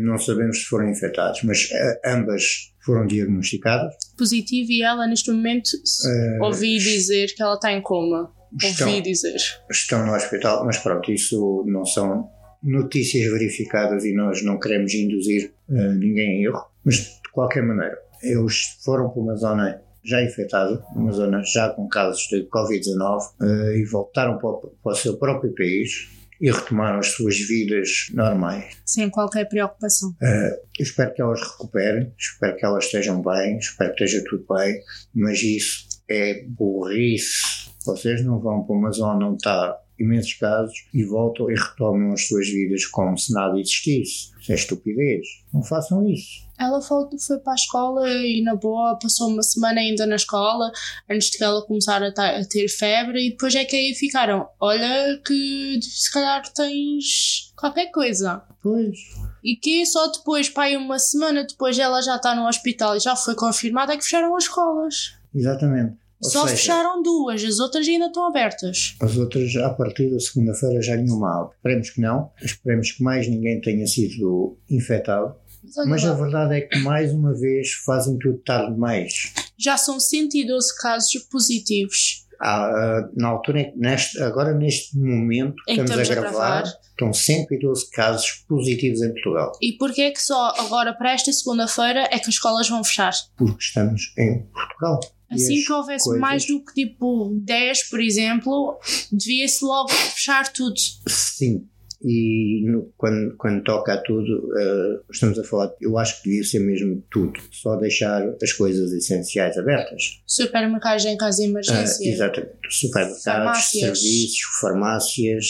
Não 0.02 0.18
sabemos 0.18 0.60
se 0.60 0.66
foram 0.66 0.90
infectados, 0.90 1.42
mas 1.44 1.70
eh, 1.72 2.02
ambas 2.06 2.71
foram 2.84 3.06
diagnosticadas. 3.08 3.94
Positivo 4.18 4.72
e 4.72 4.82
ela 4.84 5.08
neste 5.08 5.32
momento 5.32 5.70
Eh, 6.06 6.38
ouvi 6.42 6.78
dizer 6.78 7.34
que 7.36 7.42
ela 7.42 7.56
está 7.56 7.72
em 7.72 7.82
coma. 7.82 8.32
estão, 8.62 8.88
Ouvi 8.90 9.02
dizer. 9.02 9.38
estão 9.70 10.06
no 10.06 10.14
hospital, 10.14 10.66
mas 10.66 10.78
pronto, 10.78 11.12
isso 11.12 11.64
não 11.68 11.86
são 11.86 12.30
notícias 12.64 13.32
verificadas 13.32 14.04
e 14.06 14.14
nós 14.14 14.44
não 14.44 14.60
queremos 14.60 14.94
induzir 14.94 15.54
eh, 15.70 15.94
ninguém 15.94 16.42
em 16.42 16.46
erro. 16.46 16.66
Mas 16.84 16.96
de 16.96 17.30
qualquer 17.32 17.64
maneira, 17.64 17.98
eles 18.22 18.78
foram 18.84 19.10
para 19.10 19.22
uma 19.22 19.36
zona 19.36 19.82
já 20.04 20.22
infectada, 20.24 20.84
uma 20.96 21.12
zona 21.12 21.42
já 21.44 21.70
com 21.70 21.88
casos 21.88 22.28
de 22.28 22.48
Covid-19 22.48 23.22
eh, 23.42 23.78
e 23.80 23.86
voltaram 23.86 24.38
para 24.38 24.50
o, 24.50 24.58
para 24.84 24.92
o 24.92 24.96
seu 24.96 25.18
próprio 25.18 25.54
país 25.56 26.10
e 26.42 26.52
retomaram 26.52 27.00
as 27.00 27.08
suas 27.12 27.38
vidas 27.38 28.08
normais. 28.14 28.76
Sem 28.84 29.10
qualquer 29.10 29.48
preocupação. 29.48 30.10
Uh, 30.10 30.58
eu 30.80 30.84
espero 30.84 31.14
que 31.14 31.22
elas 31.22 31.40
recuperem, 31.40 32.12
espero 32.18 32.58
que 32.58 32.66
elas 32.66 32.86
estejam 32.86 33.22
bem, 33.22 33.60
espero 33.60 33.94
que 33.94 34.04
esteja 34.04 34.26
tudo 34.28 34.46
bem, 34.52 34.82
mas 35.14 35.42
isso 35.44 35.88
é 36.10 36.44
burrice. 36.48 37.70
Vocês 37.86 38.26
não 38.26 38.40
vão 38.40 38.64
para 38.64 38.76
uma 38.76 38.92
zona 38.92 39.28
onde 39.28 39.38
está 39.38 39.78
imensos 40.02 40.34
casos 40.34 40.74
e 40.94 41.04
voltam 41.04 41.50
e 41.50 41.56
retomam 41.56 42.14
as 42.14 42.28
suas 42.28 42.48
vidas 42.48 42.86
como 42.86 43.18
se 43.18 43.34
nada 43.34 43.60
existisse. 43.60 44.32
Isso 44.40 44.52
é 44.52 44.56
estupidez. 44.56 45.26
Não 45.54 45.62
façam 45.64 46.08
isso. 46.08 46.50
Ela 46.60 46.82
foi, 46.82 47.06
foi 47.26 47.40
para 47.40 47.54
a 47.54 47.56
escola 47.56 48.08
e, 48.10 48.42
na 48.44 48.56
boa, 48.56 48.98
passou 49.02 49.28
uma 49.30 49.42
semana 49.44 49.80
ainda 49.82 50.06
na 50.06 50.16
escola 50.16 50.72
antes 51.10 51.30
de 51.32 51.44
ela 51.44 51.62
começar 51.66 52.02
a, 52.04 52.12
ta- 52.12 52.38
a 52.38 52.46
ter 52.46 52.68
febre. 52.68 53.28
E 53.28 53.32
depois 53.32 53.54
é 53.56 53.66
que 53.66 53.76
aí 53.76 53.94
ficaram: 53.96 54.48
Olha, 54.60 55.20
que 55.26 55.80
se 55.82 56.12
calhar 56.12 56.42
tens 56.54 57.52
qualquer 57.56 57.92
coisa. 57.92 58.44
Pois. 58.62 58.98
E 59.44 59.56
que 59.56 59.86
só 59.88 60.08
depois, 60.12 60.50
pai, 60.50 60.76
uma 60.78 61.00
semana 61.00 61.44
depois 61.44 61.78
ela 61.80 62.00
já 62.02 62.16
está 62.18 62.36
no 62.36 62.48
hospital 62.48 62.96
e 62.96 63.00
já 63.00 63.16
foi 63.16 63.34
confirmada 63.36 63.94
é 63.94 63.98
que 63.98 64.04
fecharam 64.04 64.36
as 64.36 64.44
escolas. 64.44 65.16
Exatamente. 65.34 65.96
Ou 66.24 66.30
só 66.30 66.42
seja, 66.44 66.56
fecharam 66.58 67.02
duas, 67.02 67.44
as 67.44 67.60
outras 67.60 67.88
ainda 67.88 68.08
estão 68.08 68.28
abertas. 68.28 68.96
As 69.02 69.18
outras, 69.18 69.56
a 69.56 69.70
partir 69.72 70.10
da 70.12 70.20
segunda-feira, 70.20 70.82
já 70.82 70.96
nenhuma 70.96 71.42
abre. 71.42 71.56
Esperemos 71.56 71.90
que 71.90 72.02
não. 72.02 72.30
Esperemos 72.42 72.92
que 72.92 73.04
mais 73.04 73.28
ninguém 73.28 73.60
tenha 73.62 73.88
sido 73.88 74.58
infectado. 74.70 75.36
Mas 75.64 75.88
Mas 75.88 76.06
a 76.06 76.14
verdade 76.14 76.56
é 76.56 76.62
que, 76.62 76.80
mais 76.80 77.14
uma 77.14 77.34
vez, 77.34 77.72
fazem 77.86 78.18
tudo 78.18 78.38
tarde 78.40 78.74
demais. 78.74 79.32
já 79.58 79.78
são 79.78 80.00
112 80.00 80.76
casos 80.78 81.14
positivos. 81.30 82.26
Ah, 82.44 83.08
na 83.16 83.28
altura, 83.28 83.72
neste, 83.76 84.20
agora 84.24 84.52
neste 84.56 84.98
momento 84.98 85.54
que 85.64 85.72
estamos, 85.74 85.92
a 85.92 86.02
estamos 86.02 86.10
a 86.10 86.22
gravar, 86.22 86.62
gravar. 86.64 86.80
estão 86.90 87.14
112 87.14 87.92
casos 87.92 88.44
positivos 88.50 89.02
em 89.04 89.14
Portugal, 89.14 89.52
E 89.62 89.74
porquê 89.74 90.02
é 90.02 90.12
que 90.12 90.20
só 90.22 90.52
agora 90.58 90.92
para 90.92 91.12
esta 91.14 91.32
segunda-feira 91.32 92.00
é 92.06 92.18
que 92.18 92.28
as 92.28 92.30
escolas 92.30 92.68
vão 92.68 92.84
fechar? 92.84 93.12
porque 93.38 93.62
estamos 93.64 94.12
em 94.18 94.40
Portugal. 94.52 95.00
Assim 95.32 95.60
as 95.60 95.66
que 95.66 95.72
houvesse 95.74 96.04
coisas- 96.06 96.22
mais 96.22 96.46
do 96.46 96.64
que 96.64 96.74
tipo 96.74 97.30
10, 97.42 97.90
por 97.90 98.00
exemplo, 98.02 98.80
devia-se 99.12 99.64
logo 99.64 99.90
fechar 99.90 100.52
tudo. 100.52 100.76
Sim, 101.08 101.66
e 102.04 102.64
no- 102.66 102.92
quando, 102.98 103.36
quando 103.38 103.64
toca 103.64 103.94
a 103.94 103.98
tudo, 104.02 104.50
ah, 104.58 105.04
estamos 105.12 105.38
a 105.40 105.44
falar, 105.44 105.72
eu 105.80 105.98
acho 105.98 106.18
que 106.22 106.30
devia 106.30 106.44
ser 106.44 106.60
mesmo 106.60 107.04
tudo, 107.12 107.40
só 107.52 107.76
deixar 107.76 108.24
as 108.42 108.52
coisas 108.54 108.92
essenciais 108.92 109.58
abertas. 109.58 110.22
Supermercados 110.26 111.06
em 111.06 111.16
caso 111.16 111.38
de 111.38 111.44
Ah, 111.46 111.50
emergência, 111.50 112.10
exatamente. 112.10 112.54
Supermercados, 112.70 113.24
Farmácias. 113.24 114.00
serviços, 114.02 114.40
farmácias, 114.60 115.46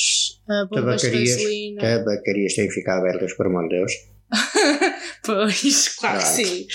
de 0.47 0.69
tabacarias, 0.75 1.41
tabacarias 1.79 2.53
têm 2.53 2.67
que 2.67 2.73
ficar 2.73 2.97
abertas, 2.99 3.33
por 3.33 3.45
amor 3.47 3.63
de 3.69 3.77
Deus. 3.77 3.91
Pois, 5.23 5.87
claro 5.99 6.19
que 6.19 6.27
sim. 6.27 6.67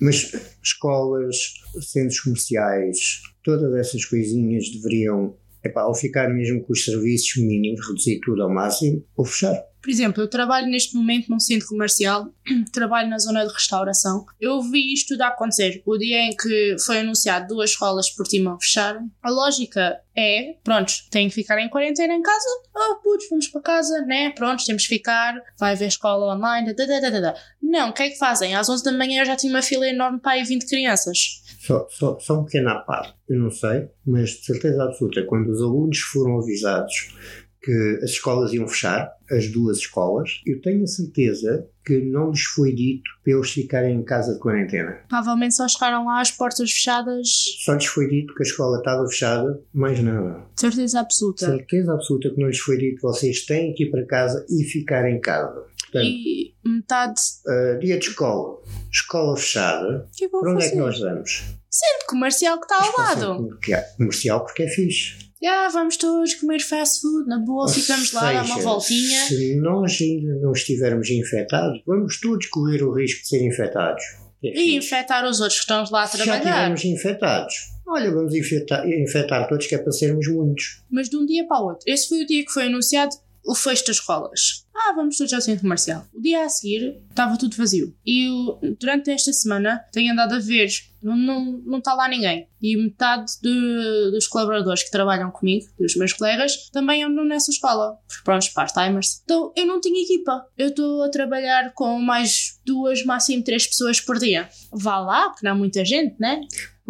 Mas 0.00 0.32
escolas, 0.62 1.36
centros 1.80 2.20
comerciais, 2.20 3.22
todas 3.42 3.74
essas 3.74 4.04
coisinhas 4.04 4.70
deveriam, 4.70 5.36
epá, 5.64 5.84
ou 5.86 5.94
ficar 5.94 6.28
mesmo 6.28 6.62
com 6.62 6.72
os 6.72 6.84
serviços 6.84 7.36
mínimos, 7.42 7.86
reduzir 7.86 8.20
tudo 8.20 8.42
ao 8.42 8.50
máximo, 8.50 9.04
ou 9.16 9.24
fechar. 9.24 9.69
Por 9.80 9.90
exemplo, 9.90 10.22
eu 10.22 10.28
trabalho 10.28 10.66
neste 10.68 10.94
momento 10.94 11.28
num 11.30 11.40
centro 11.40 11.66
comercial, 11.68 12.32
trabalho 12.72 13.08
na 13.08 13.18
zona 13.18 13.46
de 13.46 13.52
restauração. 13.52 14.26
Eu 14.40 14.60
vi 14.62 14.92
isto 14.92 15.14
tudo 15.14 15.22
acontecer. 15.22 15.82
O 15.86 15.96
dia 15.96 16.20
em 16.20 16.36
que 16.36 16.76
foi 16.84 17.00
anunciado 17.00 17.48
duas 17.48 17.70
escolas 17.70 18.10
por 18.10 18.26
Timão 18.26 18.58
fecharem, 18.60 19.10
a 19.22 19.30
lógica 19.30 20.00
é: 20.14 20.56
pronto, 20.62 20.92
têm 21.10 21.28
que 21.28 21.34
ficar 21.34 21.60
em 21.60 21.68
quarentena 21.68 22.12
em 22.12 22.22
casa. 22.22 22.46
Ah, 22.74 22.96
putz, 23.02 23.28
vamos 23.30 23.48
para 23.48 23.60
casa, 23.62 24.02
né? 24.02 24.30
Pronto, 24.30 24.64
temos 24.64 24.82
que 24.82 24.96
ficar. 24.96 25.34
Vai 25.58 25.72
haver 25.72 25.88
escola 25.88 26.34
online. 26.34 26.74
da, 26.74 26.86
da, 26.86 27.00
da, 27.00 27.20
da. 27.20 27.34
Não, 27.62 27.90
o 27.90 27.92
que 27.92 28.02
é 28.02 28.10
que 28.10 28.18
fazem? 28.18 28.54
Às 28.54 28.68
11 28.68 28.84
da 28.84 28.92
manhã 28.92 29.22
eu 29.22 29.26
já 29.26 29.36
tinha 29.36 29.52
uma 29.52 29.62
fila 29.62 29.88
enorme 29.88 30.20
para 30.20 30.32
aí 30.32 30.44
20 30.44 30.66
crianças. 30.66 31.40
Só, 31.60 31.86
só, 31.90 32.18
só 32.18 32.40
um 32.40 32.44
pequeno 32.44 32.70
à 32.70 32.76
parte, 32.76 33.14
eu 33.28 33.38
não 33.38 33.50
sei, 33.50 33.90
mas 34.06 34.30
de 34.30 34.46
certeza 34.46 34.82
absoluta, 34.82 35.22
quando 35.26 35.50
os 35.50 35.60
alunos 35.60 35.98
foram 35.98 36.38
avisados 36.38 37.14
que 37.62 37.98
as 38.02 38.10
escolas 38.10 38.52
iam 38.52 38.66
fechar, 38.66 39.12
as 39.30 39.48
duas 39.48 39.78
escolas, 39.78 40.40
eu 40.46 40.60
tenho 40.62 40.82
a 40.82 40.86
certeza 40.86 41.66
que 41.84 41.98
não 42.00 42.30
lhes 42.30 42.42
foi 42.42 42.74
dito 42.74 43.02
para 43.22 43.34
eles 43.34 43.50
ficarem 43.50 43.96
em 43.96 44.02
casa 44.02 44.32
de 44.34 44.38
quarentena. 44.40 44.98
Provavelmente 45.08 45.54
só 45.54 45.68
chegaram 45.68 46.06
lá 46.06 46.20
as 46.20 46.30
portas 46.30 46.70
fechadas, 46.70 47.28
Só 47.64 47.74
lhes 47.74 47.86
foi 47.86 48.08
dito 48.08 48.34
que 48.34 48.42
a 48.42 48.46
escola 48.46 48.78
estava 48.78 49.06
fechada, 49.08 49.60
mais 49.74 50.00
nada. 50.02 50.42
certeza 50.56 51.00
absoluta. 51.00 51.46
Certeza 51.46 51.92
absoluta 51.92 52.30
que 52.30 52.40
não 52.40 52.48
lhes 52.48 52.58
foi 52.60 52.78
dito 52.78 53.00
vocês 53.02 53.44
têm 53.44 53.74
que 53.74 53.84
ir 53.84 53.90
para 53.90 54.06
casa 54.06 54.44
e 54.48 54.64
ficar 54.64 55.08
em 55.08 55.20
casa. 55.20 55.62
Portanto, 55.82 56.04
E 56.06 56.54
metade. 56.64 57.20
uh, 57.46 57.78
dia 57.80 57.98
de 57.98 58.06
escola, 58.08 58.58
escola 58.92 59.36
fechada, 59.36 60.08
que 60.16 60.28
para 60.28 60.40
onde 60.52 60.64
é 60.64 60.70
que 60.70 60.76
fazer? 60.76 60.80
nós 60.80 60.98
vamos? 61.00 61.44
Centro 61.68 62.06
comercial 62.08 62.58
que 62.58 62.64
está 62.72 62.84
ao 62.84 62.98
lado. 62.98 63.58
Comercial 63.96 64.44
porque 64.44 64.62
é 64.64 64.68
fixe. 64.68 65.29
Já, 65.42 65.68
vamos 65.70 65.96
todos 65.96 66.34
comer 66.34 66.60
fast 66.60 67.00
food, 67.00 67.26
na 67.26 67.38
boa, 67.38 67.62
Ou 67.62 67.68
ficamos 67.68 68.12
lá, 68.12 68.32
dá 68.32 68.42
uma 68.42 68.58
voltinha. 68.58 69.24
Se 69.24 69.56
nós 69.56 69.98
ainda 70.00 70.34
não 70.40 70.52
estivermos 70.52 71.08
infectados, 71.10 71.80
vamos 71.86 72.20
todos 72.20 72.46
correr 72.48 72.82
o 72.82 72.92
risco 72.92 73.22
de 73.22 73.28
ser 73.28 73.42
infectados. 73.46 74.02
É 74.44 74.48
E 74.58 74.76
infectar 74.76 75.24
os 75.24 75.40
outros 75.40 75.58
que 75.60 75.64
estão 75.64 75.84
lá 75.90 76.02
a 76.02 76.06
Se 76.06 76.18
já 76.18 76.24
trabalhar. 76.24 76.50
estivermos 76.50 76.84
infectados, 76.84 77.54
olha, 77.86 78.10
vamos 78.10 78.34
infectar, 78.34 78.86
infectar 78.86 79.48
todos 79.48 79.66
que 79.66 79.74
é 79.74 79.78
para 79.78 79.92
sermos 79.92 80.28
muitos. 80.28 80.82
Mas 80.90 81.08
de 81.08 81.16
um 81.16 81.24
dia 81.24 81.46
para 81.46 81.62
o 81.62 81.68
outro. 81.68 81.84
Esse 81.86 82.08
foi 82.08 82.22
o 82.22 82.26
dia 82.26 82.44
que 82.44 82.52
foi 82.52 82.64
anunciado 82.66 83.16
o 83.44 83.54
fecho 83.54 83.86
das 83.86 83.96
escolas. 83.96 84.66
Ah, 84.74 84.92
vamos 84.94 85.16
todos 85.18 85.32
ao 85.32 85.40
centro 85.40 85.62
comercial. 85.62 86.06
O 86.14 86.20
dia 86.22 86.44
a 86.44 86.48
seguir 86.48 86.96
estava 87.10 87.36
tudo 87.36 87.56
vazio. 87.56 87.94
E 88.06 88.26
eu, 88.26 88.58
durante 88.78 89.10
esta 89.10 89.32
semana 89.32 89.78
tenho 89.92 90.12
andado 90.12 90.34
a 90.34 90.38
ver, 90.38 90.68
não 91.02 91.14
está 91.18 91.26
não, 91.34 91.44
não 91.66 91.80
tá 91.80 91.94
lá 91.94 92.08
ninguém. 92.08 92.48
E 92.62 92.76
metade 92.76 93.32
de- 93.42 94.10
dos 94.12 94.26
colaboradores 94.26 94.82
que 94.82 94.90
trabalham 94.90 95.30
comigo, 95.30 95.66
dos 95.78 95.96
meus 95.96 96.12
colegas, 96.14 96.70
também 96.70 97.02
andam 97.04 97.24
nessa 97.26 97.50
escola. 97.50 97.98
Pronto, 98.24 98.46
part-timers. 98.54 99.20
Então 99.24 99.52
eu 99.54 99.66
não 99.66 99.80
tinha 99.80 100.02
equipa. 100.02 100.46
Eu 100.56 100.68
estou 100.68 101.02
a 101.02 101.10
trabalhar 101.10 101.72
com 101.74 101.98
mais 102.00 102.58
duas, 102.64 103.04
máximo 103.04 103.42
três 103.44 103.66
pessoas 103.66 104.00
por 104.00 104.18
dia. 104.18 104.48
Vá 104.72 104.98
lá, 104.98 105.28
porque 105.30 105.44
não 105.44 105.52
há 105.52 105.58
muita 105.58 105.84
gente, 105.84 106.16
né? 106.18 106.40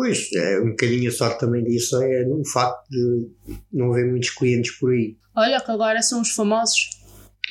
Pois, 0.00 0.32
é, 0.34 0.58
um 0.60 0.70
bocadinho 0.70 1.10
a 1.10 1.12
sorte 1.12 1.40
também 1.40 1.62
disso 1.62 2.02
é 2.02 2.26
o 2.26 2.42
facto 2.44 2.88
de 2.88 3.28
não 3.72 3.92
haver 3.92 4.06
muitos 4.10 4.30
clientes 4.30 4.70
por 4.78 4.92
aí. 4.92 5.16
Olha 5.36 5.60
que 5.60 5.70
agora 5.70 6.00
são 6.00 6.22
os 6.22 6.30
famosos. 6.30 6.88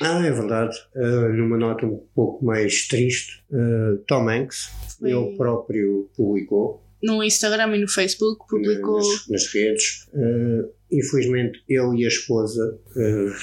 Ah, 0.02 0.24
é 0.26 0.30
verdade. 0.32 0.76
Ah, 0.96 1.28
numa 1.28 1.56
nota 1.56 1.86
um 1.86 2.02
pouco 2.14 2.44
mais 2.44 2.88
triste, 2.88 3.44
ah, 3.52 3.98
Tom 4.08 4.28
Hanks, 4.28 4.68
Foi- 4.98 5.12
ele 5.12 5.36
próprio 5.36 6.10
publicou 6.16 6.82
No 7.02 7.22
Instagram 7.22 7.76
e 7.76 7.80
no 7.82 7.88
Facebook 7.88 8.44
publicou. 8.48 8.96
nas, 8.98 9.28
nas 9.28 9.46
redes. 9.54 10.08
Ah, 10.12 10.68
infelizmente, 10.90 11.62
ele 11.68 12.00
e 12.02 12.04
a 12.04 12.08
esposa, 12.08 12.78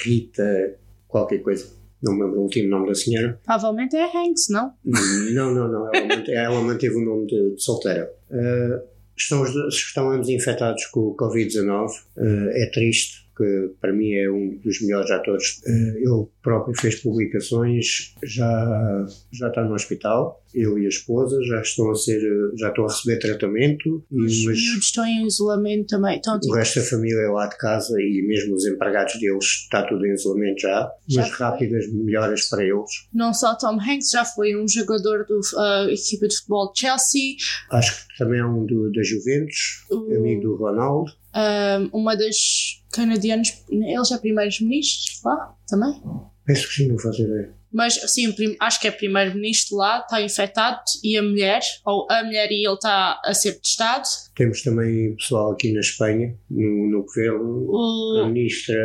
Rita, 0.03 0.75
qualquer 1.07 1.39
coisa, 1.39 1.65
não 2.03 2.13
me 2.13 2.23
lembro 2.23 2.39
o 2.39 2.43
último 2.43 2.69
nome 2.69 2.87
da 2.87 2.95
senhora. 2.95 3.39
Provavelmente 3.45 3.95
é 3.95 4.03
Hanks, 4.05 4.49
não? 4.49 4.73
Não, 4.83 5.53
não, 5.53 5.67
não, 5.67 5.95
ela, 5.95 6.05
mante- 6.07 6.31
ela 6.31 6.61
manteve 6.61 6.95
o 6.95 7.01
nome 7.05 7.25
de, 7.27 7.55
de 7.55 7.63
solteira. 7.63 8.11
Ah, 8.31 8.81
estão, 9.17 9.43
estão 9.67 10.11
ambos 10.11 10.29
infectados 10.29 10.85
com 10.87 10.99
o 11.01 11.15
Covid-19. 11.15 11.89
Ah, 12.17 12.49
é 12.51 12.69
triste. 12.71 13.26
Que 13.37 13.71
para 13.79 13.93
mim 13.93 14.13
é 14.13 14.29
um 14.29 14.57
dos 14.63 14.81
melhores 14.81 15.11
atores. 15.11 15.59
Uh, 15.65 15.97
ele 15.97 16.27
próprio 16.41 16.75
fez 16.79 16.95
publicações, 16.95 18.15
já, 18.23 19.05
já 19.31 19.47
está 19.49 19.63
no 19.63 19.73
hospital, 19.73 20.43
eu 20.53 20.79
e 20.79 20.85
a 20.85 20.89
esposa 20.89 21.37
já 21.43 21.61
estão 21.61 21.91
a 21.91 21.95
ser, 21.95 22.19
já 22.55 22.69
estão 22.69 22.85
a 22.85 22.87
receber 22.87 23.19
tratamento. 23.19 24.03
Os 24.11 24.45
miúdos 24.45 24.85
estão 24.85 25.05
em 25.05 25.27
isolamento 25.27 25.87
também. 25.87 26.19
Tipo... 26.19 26.47
O 26.49 26.55
resto 26.55 26.79
da 26.79 26.85
família 26.85 27.21
é 27.21 27.29
lá 27.29 27.47
de 27.47 27.57
casa 27.57 27.93
e 28.01 28.25
mesmo 28.27 28.55
os 28.55 28.65
empregados 28.65 29.19
deles 29.19 29.45
está 29.45 29.83
tudo 29.83 30.05
em 30.05 30.13
isolamento 30.13 30.61
já, 30.61 30.91
já 31.07 31.21
mas 31.21 31.29
foi. 31.29 31.45
rápidas 31.45 31.93
melhoras 31.93 32.49
para 32.49 32.63
eles. 32.63 33.07
Não 33.13 33.33
só 33.33 33.55
Tom 33.55 33.77
Hanks, 33.79 34.09
já 34.09 34.25
foi 34.25 34.55
um 34.55 34.67
jogador 34.67 35.25
da 35.27 35.35
uh, 35.35 35.89
equipa 35.89 36.27
de 36.27 36.35
futebol 36.37 36.71
de 36.73 36.79
Chelsea. 36.79 37.35
Acho 37.71 38.07
que 38.07 38.17
também 38.17 38.39
é 38.39 38.45
um 38.45 38.65
do, 38.65 38.91
da 38.91 39.03
Juventus, 39.03 39.85
o... 39.91 40.15
amigo 40.15 40.41
do 40.41 40.55
Ronaldo. 40.55 41.11
Um, 41.35 41.99
uma 41.99 42.15
das 42.15 42.81
canadianas, 42.97 43.63
eles 43.69 44.11
é 44.11 44.17
primeiros-ministros 44.17 45.21
lá 45.23 45.55
também? 45.67 46.01
Penso 46.45 46.67
que 46.67 46.73
sim, 46.73 46.87
não 46.87 46.97
faço 46.97 47.21
ideia. 47.21 47.53
Mas 47.71 47.95
sim, 48.11 48.33
acho 48.59 48.79
que 48.79 48.87
é 48.87 48.91
primeiro-ministro 48.91 49.77
lá, 49.77 49.99
está 49.99 50.21
infectado 50.21 50.79
e 51.03 51.17
a 51.17 51.21
mulher, 51.21 51.59
ou 51.85 52.07
a 52.09 52.23
mulher 52.23 52.49
e 52.51 52.65
ele 52.65 52.73
está 52.73 53.19
a 53.23 53.33
ser 53.33 53.59
testado. 53.59 54.07
Temos 54.35 54.63
também 54.63 55.15
pessoal 55.15 55.51
aqui 55.51 55.73
na 55.73 55.81
Espanha, 55.81 56.35
no, 56.49 56.89
no 56.89 57.03
governo, 57.03 57.67
o... 57.69 58.21
a 58.23 58.27
ministra 58.27 58.75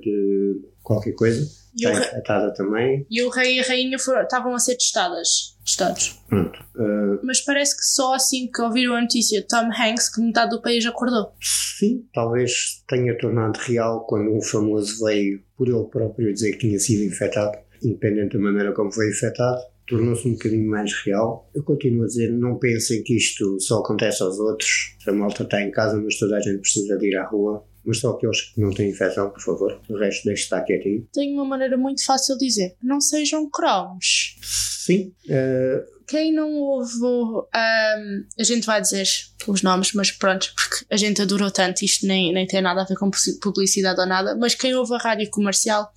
de 0.00 0.60
qualquer 0.82 1.12
coisa, 1.12 1.42
e 1.76 1.84
está 1.84 1.98
infectada 1.98 2.54
também. 2.54 3.04
E 3.10 3.22
o 3.22 3.28
rei 3.28 3.56
e 3.56 3.60
a 3.60 3.64
rainha 3.64 3.98
foram, 3.98 4.22
estavam 4.22 4.54
a 4.54 4.58
ser 4.58 4.76
testadas. 4.76 5.51
Testados. 5.64 6.20
Pronto. 6.28 6.58
Uh... 6.74 7.20
Mas 7.22 7.40
parece 7.40 7.76
que 7.76 7.84
só 7.84 8.14
assim 8.14 8.50
que 8.50 8.60
ouviram 8.62 8.94
a 8.94 9.00
notícia 9.00 9.44
Tom 9.48 9.70
Hanks 9.70 10.12
que 10.12 10.20
metade 10.20 10.50
do 10.50 10.62
país 10.62 10.84
acordou. 10.86 11.32
Sim, 11.40 12.04
talvez 12.12 12.82
tenha 12.88 13.16
tornado 13.18 13.58
real 13.58 14.04
quando 14.06 14.34
um 14.34 14.42
famoso 14.42 15.04
veio 15.04 15.42
por 15.56 15.68
ele 15.68 15.84
próprio 15.84 16.32
dizer 16.32 16.52
que 16.52 16.66
tinha 16.66 16.78
sido 16.78 17.04
infectado 17.04 17.56
independente 17.84 18.36
da 18.36 18.42
maneira 18.42 18.72
como 18.72 18.92
foi 18.92 19.10
afetado, 19.10 19.60
tornou-se 19.86 20.26
um 20.26 20.32
bocadinho 20.32 20.70
mais 20.70 20.92
real. 21.04 21.48
Eu 21.54 21.62
continuo 21.62 22.04
a 22.04 22.06
dizer, 22.06 22.30
não 22.30 22.58
pensem 22.58 23.02
que 23.02 23.16
isto 23.16 23.58
só 23.60 23.80
acontece 23.80 24.22
aos 24.22 24.38
outros. 24.38 24.96
A 25.06 25.12
malta 25.12 25.42
está 25.42 25.60
em 25.60 25.70
casa, 25.70 26.00
mas 26.00 26.18
toda 26.18 26.36
a 26.36 26.40
gente 26.40 26.60
precisa 26.60 26.96
de 26.96 27.08
ir 27.08 27.16
à 27.16 27.26
rua. 27.26 27.64
Mas 27.84 27.98
só 27.98 28.10
aqueles 28.10 28.40
que 28.40 28.60
não 28.60 28.70
têm 28.70 28.90
infecção, 28.90 29.30
por 29.30 29.40
favor. 29.40 29.80
O 29.88 29.98
resto 29.98 30.24
deixe 30.24 30.44
estar 30.44 30.62
quietinho. 30.62 31.06
Tenho 31.12 31.34
uma 31.34 31.44
maneira 31.44 31.76
muito 31.76 32.04
fácil 32.04 32.38
de 32.38 32.46
dizer. 32.46 32.76
Não 32.82 33.00
sejam 33.00 33.48
cromos. 33.50 34.36
Sim. 34.42 35.12
Uh, 35.26 36.01
quem 36.06 36.32
não 36.32 36.52
ouve, 36.54 37.04
um, 37.04 38.24
a 38.38 38.42
gente 38.42 38.66
vai 38.66 38.80
dizer 38.80 39.06
os 39.46 39.62
nomes, 39.62 39.92
mas 39.92 40.10
pronto, 40.10 40.52
porque 40.54 40.84
a 40.90 40.96
gente 40.96 41.20
adorou 41.20 41.50
tanto, 41.50 41.84
isto 41.84 42.06
nem, 42.06 42.32
nem 42.32 42.46
tem 42.46 42.62
nada 42.62 42.82
a 42.82 42.84
ver 42.84 42.96
com 42.96 43.10
publicidade 43.40 44.00
ou 44.00 44.06
nada, 44.06 44.36
mas 44.36 44.54
quem 44.54 44.74
ouve 44.74 44.94
a 44.94 44.98
rádio 44.98 45.28
comercial 45.30 45.90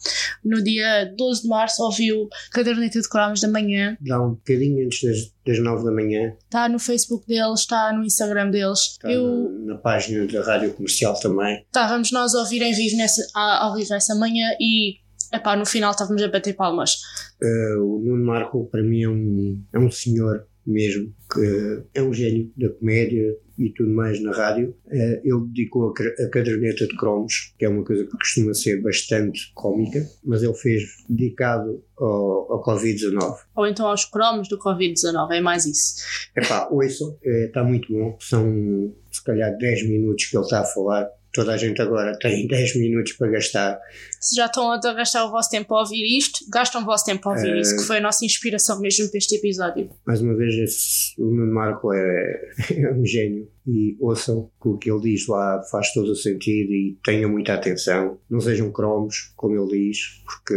no 0.44 0.64
dia 0.64 1.14
12 1.16 1.44
de 1.44 1.48
março 1.48 1.84
ouviu 1.84 2.28
Caderneta 2.52 3.00
de 3.00 3.10
Cromos 3.10 3.42
da 3.42 3.48
manhã. 3.48 3.98
Dá 4.02 4.22
um 4.22 4.32
bocadinho 4.32 4.86
antes 4.86 5.02
das, 5.02 5.32
das 5.46 5.64
9 5.64 5.86
da 5.86 5.92
manhã. 5.92 6.34
Está 6.44 6.70
no 6.70 6.80
Facebook 6.80 7.28
deles, 7.28 7.62
está 7.62 7.94
no 7.94 8.04
Instagram 8.04 8.50
deles. 8.50 8.80
Está 8.92 9.12
Eu, 9.12 9.52
na, 9.66 9.74
na, 9.74 9.78
página 9.80 10.26
da 10.26 10.42
rádio 10.44 10.74
comercial 10.74 11.14
também. 11.20 11.64
Estávamos 11.66 12.12
nós 12.12 12.34
a 12.34 12.40
ouvir 12.40 12.62
em 12.62 12.74
vivo 12.74 12.98
nessa, 12.98 13.22
ao 13.34 13.76
vivo 13.76 13.94
essa 13.94 14.16
manhã 14.16 14.50
e 14.60 15.05
epá, 15.34 15.56
no 15.56 15.66
final 15.66 15.92
estávamos 15.92 16.22
a 16.22 16.28
bater 16.28 16.56
palmas. 16.56 16.96
Uh, 17.42 17.82
o 17.82 18.00
Nuno 18.00 18.26
Marco, 18.26 18.66
para 18.68 18.82
mim, 18.82 19.04
é 19.04 19.10
um, 19.10 19.64
é 19.74 19.80
um 19.80 19.92
senhor 19.92 20.46
mesmo, 20.66 21.14
que 21.32 21.84
é 21.94 22.02
um 22.02 22.12
gênio 22.12 22.52
da 22.58 22.70
comédia 22.70 23.38
e 23.58 23.70
tudo 23.70 23.92
mais 23.92 24.22
na 24.22 24.32
rádio. 24.32 24.76
Uh, 24.88 25.22
ele 25.24 25.48
dedicou 25.48 25.90
a, 25.90 26.30
caderneta 26.30 26.88
de 26.88 26.96
cromos, 26.98 27.54
que 27.58 27.66
é 27.66 27.70
uma 27.70 27.84
coisa 27.84 28.04
que 28.04 28.18
costuma 28.18 28.54
ser 28.54 28.82
bastante 28.82 29.52
cómica, 29.54 30.04
mas 30.24 30.42
ele 30.42 30.56
fez 30.56 30.84
dedicado 31.08 31.84
ao, 31.98 32.54
ao 32.54 32.64
Covid-19. 32.64 33.38
Ou 33.56 33.68
então 33.68 33.88
aos 33.88 34.06
cromos 34.06 34.50
do 34.50 34.58
Covid-19, 34.58 35.32
é 35.32 35.42
mais 35.42 35.66
isso. 35.66 35.96
Epá, 36.36 36.68
ouçam, 36.72 37.18
está 37.22 37.64
muito 37.64 37.94
bom. 37.94 38.18
São 38.20 38.94
se 39.12 39.24
calhar 39.24 39.56
10 39.58 39.88
minutos 39.88 40.26
que 40.26 40.36
ele 40.36 40.44
está 40.44 40.62
a 40.62 40.66
falar 40.66 41.08
toda 41.36 41.54
a 41.54 41.58
gente 41.58 41.82
agora 41.82 42.18
tem 42.18 42.48
10 42.48 42.78
minutos 42.78 43.14
para 43.14 43.30
gastar. 43.30 43.80
Se 44.22 44.36
já 44.36 44.46
estão 44.46 44.72
a 44.72 44.78
gastar 44.80 45.26
o 45.26 45.32
vosso 45.32 45.50
tempo 45.50 45.76
a 45.76 45.82
ouvir 45.82 46.18
isto, 46.18 46.40
gastam 46.50 46.82
o 46.82 46.86
vosso 46.86 47.06
tempo 47.06 47.28
a 47.28 47.34
ouvir 47.34 47.54
uh, 47.54 47.58
isso, 47.58 47.76
que 47.76 47.84
foi 47.84 47.98
a 47.98 48.02
nossa 48.02 48.26
inspiração 48.26 48.80
mesmo 48.80 49.10
para 49.10 49.18
este 49.18 49.36
episódio. 49.36 49.90
Mais 50.08 50.22
uma 50.22 50.36
vez, 50.36 50.56
esse, 50.56 51.14
o 51.20 51.26
Nuno 51.26 51.54
Marco 51.54 51.94
é, 51.94 52.52
é 52.72 52.94
um 52.94 53.06
gênio 53.06 53.48
e 53.68 53.98
ouçam 54.00 54.50
que 54.62 54.70
o 54.70 54.78
que 54.78 54.90
ele 54.90 55.02
diz 55.02 55.28
lá 55.28 55.62
faz 55.70 55.92
todo 55.94 56.12
o 56.12 56.16
sentido 56.16 56.72
e 56.72 56.98
tenham 57.04 57.30
muita 57.30 57.54
atenção. 57.54 58.18
Não 58.30 58.40
sejam 58.40 58.72
cromos, 58.72 59.34
como 59.36 59.56
ele 59.56 59.90
diz, 59.90 60.24
porque 60.24 60.56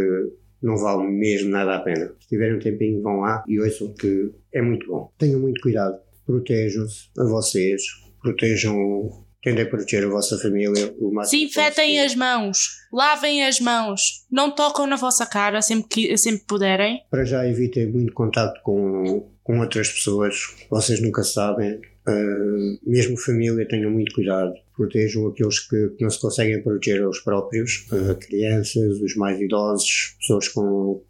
não 0.61 0.77
vale 0.77 1.07
mesmo 1.09 1.49
nada 1.49 1.75
a 1.75 1.79
pena. 1.79 2.13
Se 2.19 2.27
tiverem 2.29 2.55
um 2.55 2.59
tempinho, 2.59 3.01
vão 3.01 3.21
lá 3.21 3.43
e 3.47 3.59
ouçam 3.59 3.93
que 3.93 4.31
é 4.53 4.61
muito 4.61 4.87
bom. 4.87 5.11
Tenham 5.17 5.39
muito 5.39 5.61
cuidado, 5.61 5.97
protejam-se 6.25 7.09
a 7.17 7.23
vocês, 7.23 7.81
protejam 8.21 9.25
Tentem 9.41 9.69
proteger 9.69 10.03
a 10.03 10.09
vossa 10.09 10.37
família 10.37 10.93
o 10.99 11.13
máximo. 11.13 11.41
Desinfetem 11.41 12.01
as 12.01 12.13
mãos, 12.13 12.57
lavem 12.91 13.45
as 13.45 13.59
mãos, 13.59 14.25
não 14.29 14.51
tocam 14.51 14.85
na 14.85 14.97
vossa 14.97 15.25
cara 15.25 15.61
sempre 15.61 15.87
que 15.87 16.17
sempre 16.17 16.43
puderem. 16.45 17.01
Para 17.09 17.23
já 17.23 17.47
evitem 17.47 17.87
muito 17.87 18.13
contato 18.13 18.61
com, 18.63 19.31
com 19.41 19.59
outras 19.59 19.89
pessoas, 19.89 20.35
vocês 20.69 21.01
nunca 21.01 21.23
sabem. 21.23 21.79
Uh, 22.07 22.79
mesmo 22.83 23.17
família, 23.17 23.67
tenham 23.67 23.91
muito 23.91 24.13
cuidado. 24.13 24.53
Protejam 24.75 25.27
aqueles 25.27 25.59
que, 25.59 25.89
que 25.89 26.03
não 26.03 26.09
se 26.09 26.19
conseguem 26.19 26.61
proteger 26.61 27.03
aos 27.03 27.19
próprios, 27.19 27.87
uh, 27.91 28.15
crianças, 28.15 28.99
os 28.99 29.15
mais 29.15 29.39
idosos, 29.39 30.15
pessoas 30.19 30.47
com, 30.49 31.01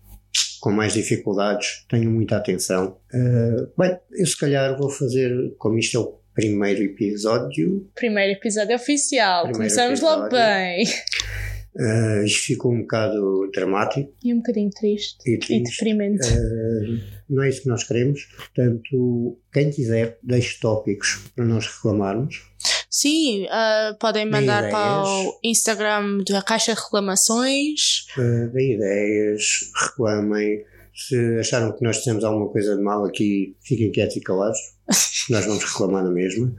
com 0.59 0.71
mais 0.71 0.93
dificuldades, 0.93 1.85
tenham 1.89 2.11
muita 2.11 2.37
atenção. 2.37 2.97
Uh, 3.13 3.71
bem, 3.77 3.97
eu 4.11 4.25
se 4.25 4.37
calhar 4.37 4.77
vou 4.77 4.89
fazer, 4.89 5.55
como 5.57 5.79
isto 5.79 5.97
é 5.97 5.99
o 5.99 6.18
primeiro 6.39 6.83
episódio. 6.83 7.89
Primeiro 7.95 8.31
episódio 8.33 8.75
oficial, 8.75 9.43
primeiro 9.43 9.57
começamos 9.57 9.99
episódio. 9.99 10.23
logo 10.23 10.29
bem. 10.31 10.85
Uh, 11.75 12.25
isto 12.25 12.47
ficou 12.47 12.73
um 12.73 12.81
bocado 12.81 13.49
dramático. 13.53 14.11
E 14.23 14.33
um 14.33 14.37
bocadinho 14.37 14.69
triste. 14.71 15.17
E, 15.25 15.37
triste. 15.37 15.53
e 15.53 15.63
deprimente. 15.63 16.27
Uh, 16.27 16.99
não 17.29 17.43
é 17.43 17.49
isso 17.49 17.61
que 17.61 17.67
nós 17.67 17.83
queremos. 17.83 18.25
Portanto, 18.35 19.37
quem 19.53 19.69
quiser, 19.69 20.17
deixe 20.23 20.59
tópicos 20.59 21.31
para 21.35 21.45
nós 21.45 21.67
reclamarmos. 21.67 22.49
Sim, 22.89 23.45
uh, 23.45 23.95
podem 23.99 24.25
mandar 24.25 24.69
para 24.71 25.03
o 25.03 25.39
Instagram 25.43 26.23
da 26.27 26.41
Caixa 26.41 26.73
de 26.73 26.81
Reclamações. 26.81 28.07
Uh, 28.17 28.51
Deem 28.51 28.73
ideias, 28.73 29.71
reclamem. 29.79 30.65
Se 30.93 31.37
acharam 31.39 31.71
que 31.77 31.83
nós 31.83 32.03
temos 32.03 32.23
alguma 32.23 32.49
coisa 32.49 32.75
de 32.75 32.81
mal 32.81 33.05
aqui, 33.05 33.55
fiquem 33.61 33.91
quietos 33.91 34.17
e 34.17 34.21
calados. 34.21 34.57
Nós 35.29 35.45
vamos 35.45 35.63
reclamar 35.63 36.03
na 36.03 36.11
mesma. 36.11 36.53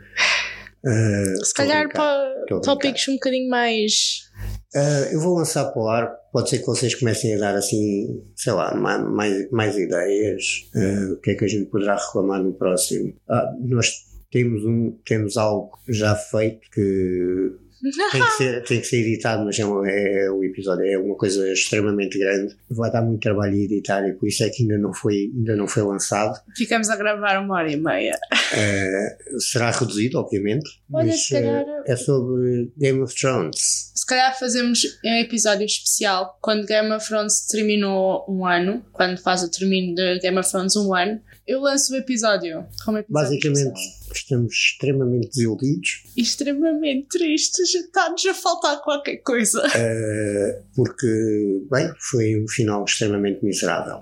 Uh, 0.84 1.44
Se 1.44 1.52
calhar 1.52 1.92
para 1.92 2.34
tópicos 2.62 3.06
um 3.08 3.14
bocadinho 3.14 3.50
mais. 3.50 4.30
Uh, 4.74 5.12
eu 5.12 5.20
vou 5.20 5.36
lançar 5.36 5.64
para 5.66 5.82
o 5.82 5.88
ar. 5.88 6.20
Pode 6.32 6.48
ser 6.48 6.58
que 6.60 6.66
vocês 6.66 6.94
comecem 6.94 7.34
a 7.34 7.38
dar 7.38 7.54
assim, 7.56 8.22
sei 8.36 8.52
lá, 8.52 8.74
mais, 8.74 9.50
mais 9.50 9.76
ideias. 9.76 10.68
Uh, 10.74 11.14
o 11.14 11.16
que 11.20 11.32
é 11.32 11.34
que 11.34 11.44
a 11.44 11.48
gente 11.48 11.66
poderá 11.66 11.96
reclamar 11.96 12.42
no 12.42 12.52
próximo? 12.54 13.12
Ah, 13.28 13.52
nós 13.60 13.90
temos, 14.30 14.64
um, 14.64 14.96
temos 15.04 15.36
algo 15.36 15.76
já 15.88 16.14
feito 16.14 16.70
que 16.70 17.52
tem 18.12 18.22
que 18.22 18.30
ser, 18.32 18.64
tem 18.64 18.80
que 18.80 18.86
ser 18.86 18.96
editado, 18.98 19.44
mas 19.44 19.58
é, 19.58 19.64
um, 19.64 19.84
é, 19.84 20.30
o 20.30 20.44
episódio 20.44 20.84
é 20.84 20.98
uma 20.98 21.16
coisa 21.16 21.50
extremamente 21.52 22.18
grande. 22.18 22.56
Vai 22.70 22.90
dar 22.90 23.02
muito 23.02 23.22
trabalho 23.22 23.54
editar 23.54 24.06
e 24.06 24.12
por 24.12 24.28
isso 24.28 24.44
é 24.44 24.50
que 24.50 24.62
ainda 24.62 24.78
não 24.78 24.92
foi, 24.92 25.30
ainda 25.34 25.56
não 25.56 25.66
foi 25.66 25.82
lançado. 25.82 26.38
Ficamos 26.56 26.90
a 26.90 26.96
gravar 26.96 27.42
uma 27.42 27.56
hora 27.56 27.72
e 27.72 27.76
meia. 27.76 28.18
Uh, 28.32 29.40
será 29.40 29.70
reduzido, 29.70 30.18
obviamente. 30.18 30.80
Olha, 30.92 31.06
mas, 31.06 31.26
se 31.26 31.34
calhar. 31.34 31.64
Uh, 31.64 31.82
é 31.86 31.96
sobre 31.96 32.70
Game 32.76 33.00
of 33.00 33.14
Thrones. 33.14 33.92
Se 33.94 34.06
calhar 34.06 34.38
fazemos 34.38 34.82
um 35.04 35.14
episódio 35.14 35.64
especial 35.64 36.38
quando 36.40 36.66
Game 36.66 36.90
of 36.92 37.06
Thrones 37.06 37.46
terminou 37.46 38.24
um 38.28 38.46
ano, 38.46 38.84
quando 38.92 39.18
faz 39.18 39.42
o 39.42 39.50
termino 39.50 39.94
de 39.94 40.18
Game 40.18 40.38
of 40.38 40.50
Thrones 40.50 40.76
um 40.76 40.94
ano 40.94 41.20
eu 41.50 41.60
lanço 41.60 41.92
o 41.92 41.96
episódio. 41.96 42.64
Como 42.84 42.98
episódio 42.98 43.28
Basicamente, 43.30 43.80
estamos 44.14 44.54
extremamente 44.54 45.28
desiludidos. 45.30 46.04
extremamente 46.16 47.08
tristes. 47.08 47.74
Está-nos 47.74 48.24
a 48.26 48.34
faltar 48.34 48.80
qualquer 48.82 49.16
coisa. 49.16 49.60
Uh, 49.66 50.62
porque, 50.76 51.60
bem, 51.68 51.92
foi 51.98 52.40
um 52.40 52.46
final 52.46 52.84
extremamente 52.84 53.44
miserável. 53.44 54.00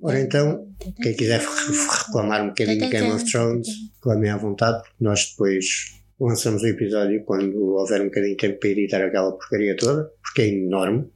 Ora 0.00 0.20
então, 0.20 0.68
quem 1.02 1.16
quiser 1.16 1.40
reclamar 1.40 2.44
um 2.44 2.48
bocadinho 2.48 2.78
de 2.78 2.88
Game 2.88 3.10
of 3.10 3.24
Thrones, 3.24 3.68
reclame 3.96 4.28
à 4.28 4.36
vontade, 4.36 4.82
porque 4.82 5.04
nós 5.04 5.30
depois 5.30 5.64
lançamos 6.20 6.62
o 6.62 6.66
episódio 6.68 7.24
quando 7.24 7.56
houver 7.74 8.00
um 8.02 8.04
bocadinho 8.04 8.36
de 8.36 8.40
tempo 8.40 8.60
para 8.60 8.70
editar 8.70 9.04
aquela 9.04 9.32
porcaria 9.32 9.76
toda, 9.76 10.08
porque 10.22 10.42
é 10.42 10.48
enorme. 10.48 11.10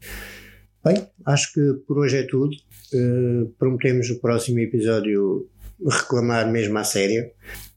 Bem, 0.87 1.05
acho 1.27 1.53
que 1.53 1.61
por 1.87 1.99
hoje 1.99 2.19
é 2.19 2.23
tudo. 2.23 2.55
Uh, 2.95 3.49
prometemos 3.59 4.09
no 4.09 4.21
próximo 4.21 4.61
episódio 4.61 5.49
reclamar 5.85 6.49
mesmo 6.51 6.79
à 6.79 6.85
séria. 6.85 7.33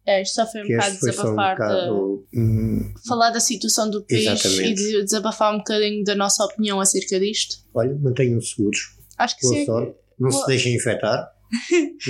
É, 0.06 0.22
isto 0.22 0.36
só 0.36 0.46
foi 0.46 0.62
um 0.62 0.68
bocado 0.68 0.92
só 0.96 1.06
um 1.06 1.10
desabafar 1.10 1.56
de 1.56 1.62
bocado. 1.62 2.28
hum, 2.36 2.94
falar 3.08 3.30
da 3.32 3.40
situação 3.40 3.90
do 3.90 4.04
país 4.06 4.26
Exatamente. 4.26 4.70
e 4.72 4.74
de 4.76 5.04
desabafar 5.04 5.54
um 5.54 5.58
bocadinho 5.58 6.04
da 6.04 6.16
nossa 6.16 6.44
opinião 6.46 6.80
acerca 6.80 7.20
disto. 7.20 7.58
olha, 7.74 7.96
mantenham-se 7.96 8.56
seguros. 8.56 8.96
Acho 9.18 9.36
que 9.38 9.42
Boa 9.42 9.56
sim. 9.56 9.66
sorte. 9.66 9.96
Não 10.20 10.30
Boa- 10.30 10.42
se 10.42 10.48
deixem 10.48 10.76
infectar. 10.76 11.32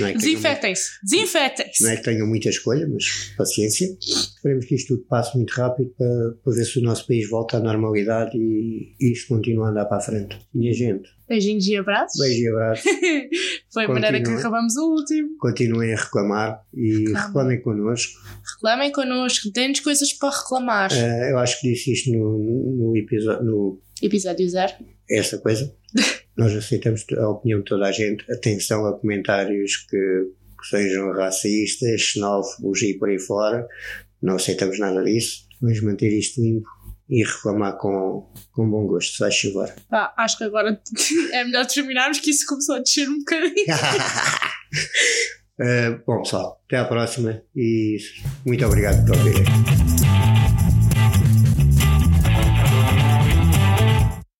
É, 0.02 0.12
Desinfetem-se, 0.12 0.90
desinfetem-se. 1.02 1.82
não 1.82 1.90
é 1.90 1.96
que 1.96 2.02
tenham 2.02 2.26
muita 2.26 2.48
escolha, 2.50 2.86
mas 2.88 3.32
paciência. 3.36 3.88
Esperemos 4.00 4.64
que 4.66 4.74
isto 4.74 4.96
tudo 4.96 5.06
passe 5.08 5.36
muito 5.36 5.50
rápido 5.52 5.94
para, 5.96 6.32
para 6.44 6.52
ver 6.52 6.64
se 6.64 6.78
o 6.78 6.82
nosso 6.82 7.06
país 7.06 7.28
volta 7.28 7.56
à 7.56 7.60
normalidade 7.60 8.36
e, 8.36 8.94
e 9.00 9.12
isto 9.12 9.28
continua 9.28 9.68
a 9.68 9.70
andar 9.70 9.86
para 9.86 9.96
a 9.98 10.00
frente. 10.00 10.38
Minha 10.54 10.72
gente, 10.72 11.08
Beijinhos 11.28 11.66
e 11.68 11.76
abraços. 11.76 12.18
beijo 12.20 12.42
e 12.42 12.48
abraço. 12.48 12.82
Foi 13.72 13.84
a 13.84 13.88
maneira 13.88 14.20
que 14.22 14.30
acabamos 14.30 14.76
o 14.76 14.90
último. 14.94 15.28
Continuem 15.38 15.92
a 15.94 15.96
reclamar 15.96 16.60
e 16.74 16.90
Reclamem. 16.90 17.14
reclamem 17.26 17.60
connosco. 17.62 18.20
Reclamem 18.56 18.92
connosco, 18.92 19.50
deem-nos 19.54 19.80
coisas 19.80 20.12
para 20.12 20.36
reclamar. 20.36 20.90
Eh, 20.92 21.30
eu 21.32 21.38
acho 21.38 21.60
que 21.60 21.70
disse 21.72 21.92
isto 21.92 22.10
no, 22.12 22.38
no 22.90 22.96
episódio, 22.96 23.44
no, 23.44 23.80
Episódio 24.02 24.48
zero. 24.50 24.72
essa 25.08 25.38
coisa. 25.38 25.72
Nós 26.40 26.56
aceitamos 26.56 27.04
a 27.18 27.28
opinião 27.28 27.58
de 27.58 27.66
toda 27.66 27.86
a 27.86 27.92
gente. 27.92 28.24
Atenção 28.32 28.86
a 28.86 28.98
comentários 28.98 29.76
que, 29.76 29.96
que 30.58 30.68
sejam 30.70 31.12
racistas, 31.12 32.00
xenófobos 32.00 32.80
e 32.80 32.94
por 32.94 33.10
aí 33.10 33.18
fora. 33.18 33.68
Não 34.22 34.36
aceitamos 34.36 34.78
nada 34.78 35.04
disso. 35.04 35.46
Vamos 35.60 35.82
manter 35.82 36.10
isto 36.18 36.40
limpo 36.40 36.66
e 37.10 37.22
reclamar 37.22 37.76
com, 37.76 38.32
com 38.52 38.70
bom 38.70 38.86
gosto, 38.86 39.12
se 39.12 39.18
faz 39.18 39.34
chover. 39.34 39.74
Pá, 39.90 40.14
acho 40.16 40.38
que 40.38 40.44
agora 40.44 40.80
é 41.34 41.44
melhor 41.44 41.66
terminarmos 41.66 42.20
que 42.20 42.30
isso 42.30 42.46
começou 42.46 42.76
a 42.76 42.78
descer 42.78 43.06
um 43.06 43.18
bocadinho. 43.18 43.66
Eh, 45.62 45.90
bom, 46.06 46.22
pessoal, 46.22 46.58
até 46.64 46.78
à 46.78 46.86
próxima 46.86 47.42
e 47.54 47.98
muito 48.46 48.64
obrigado 48.64 49.04
por 49.04 49.14
ouvirem. 49.14 49.44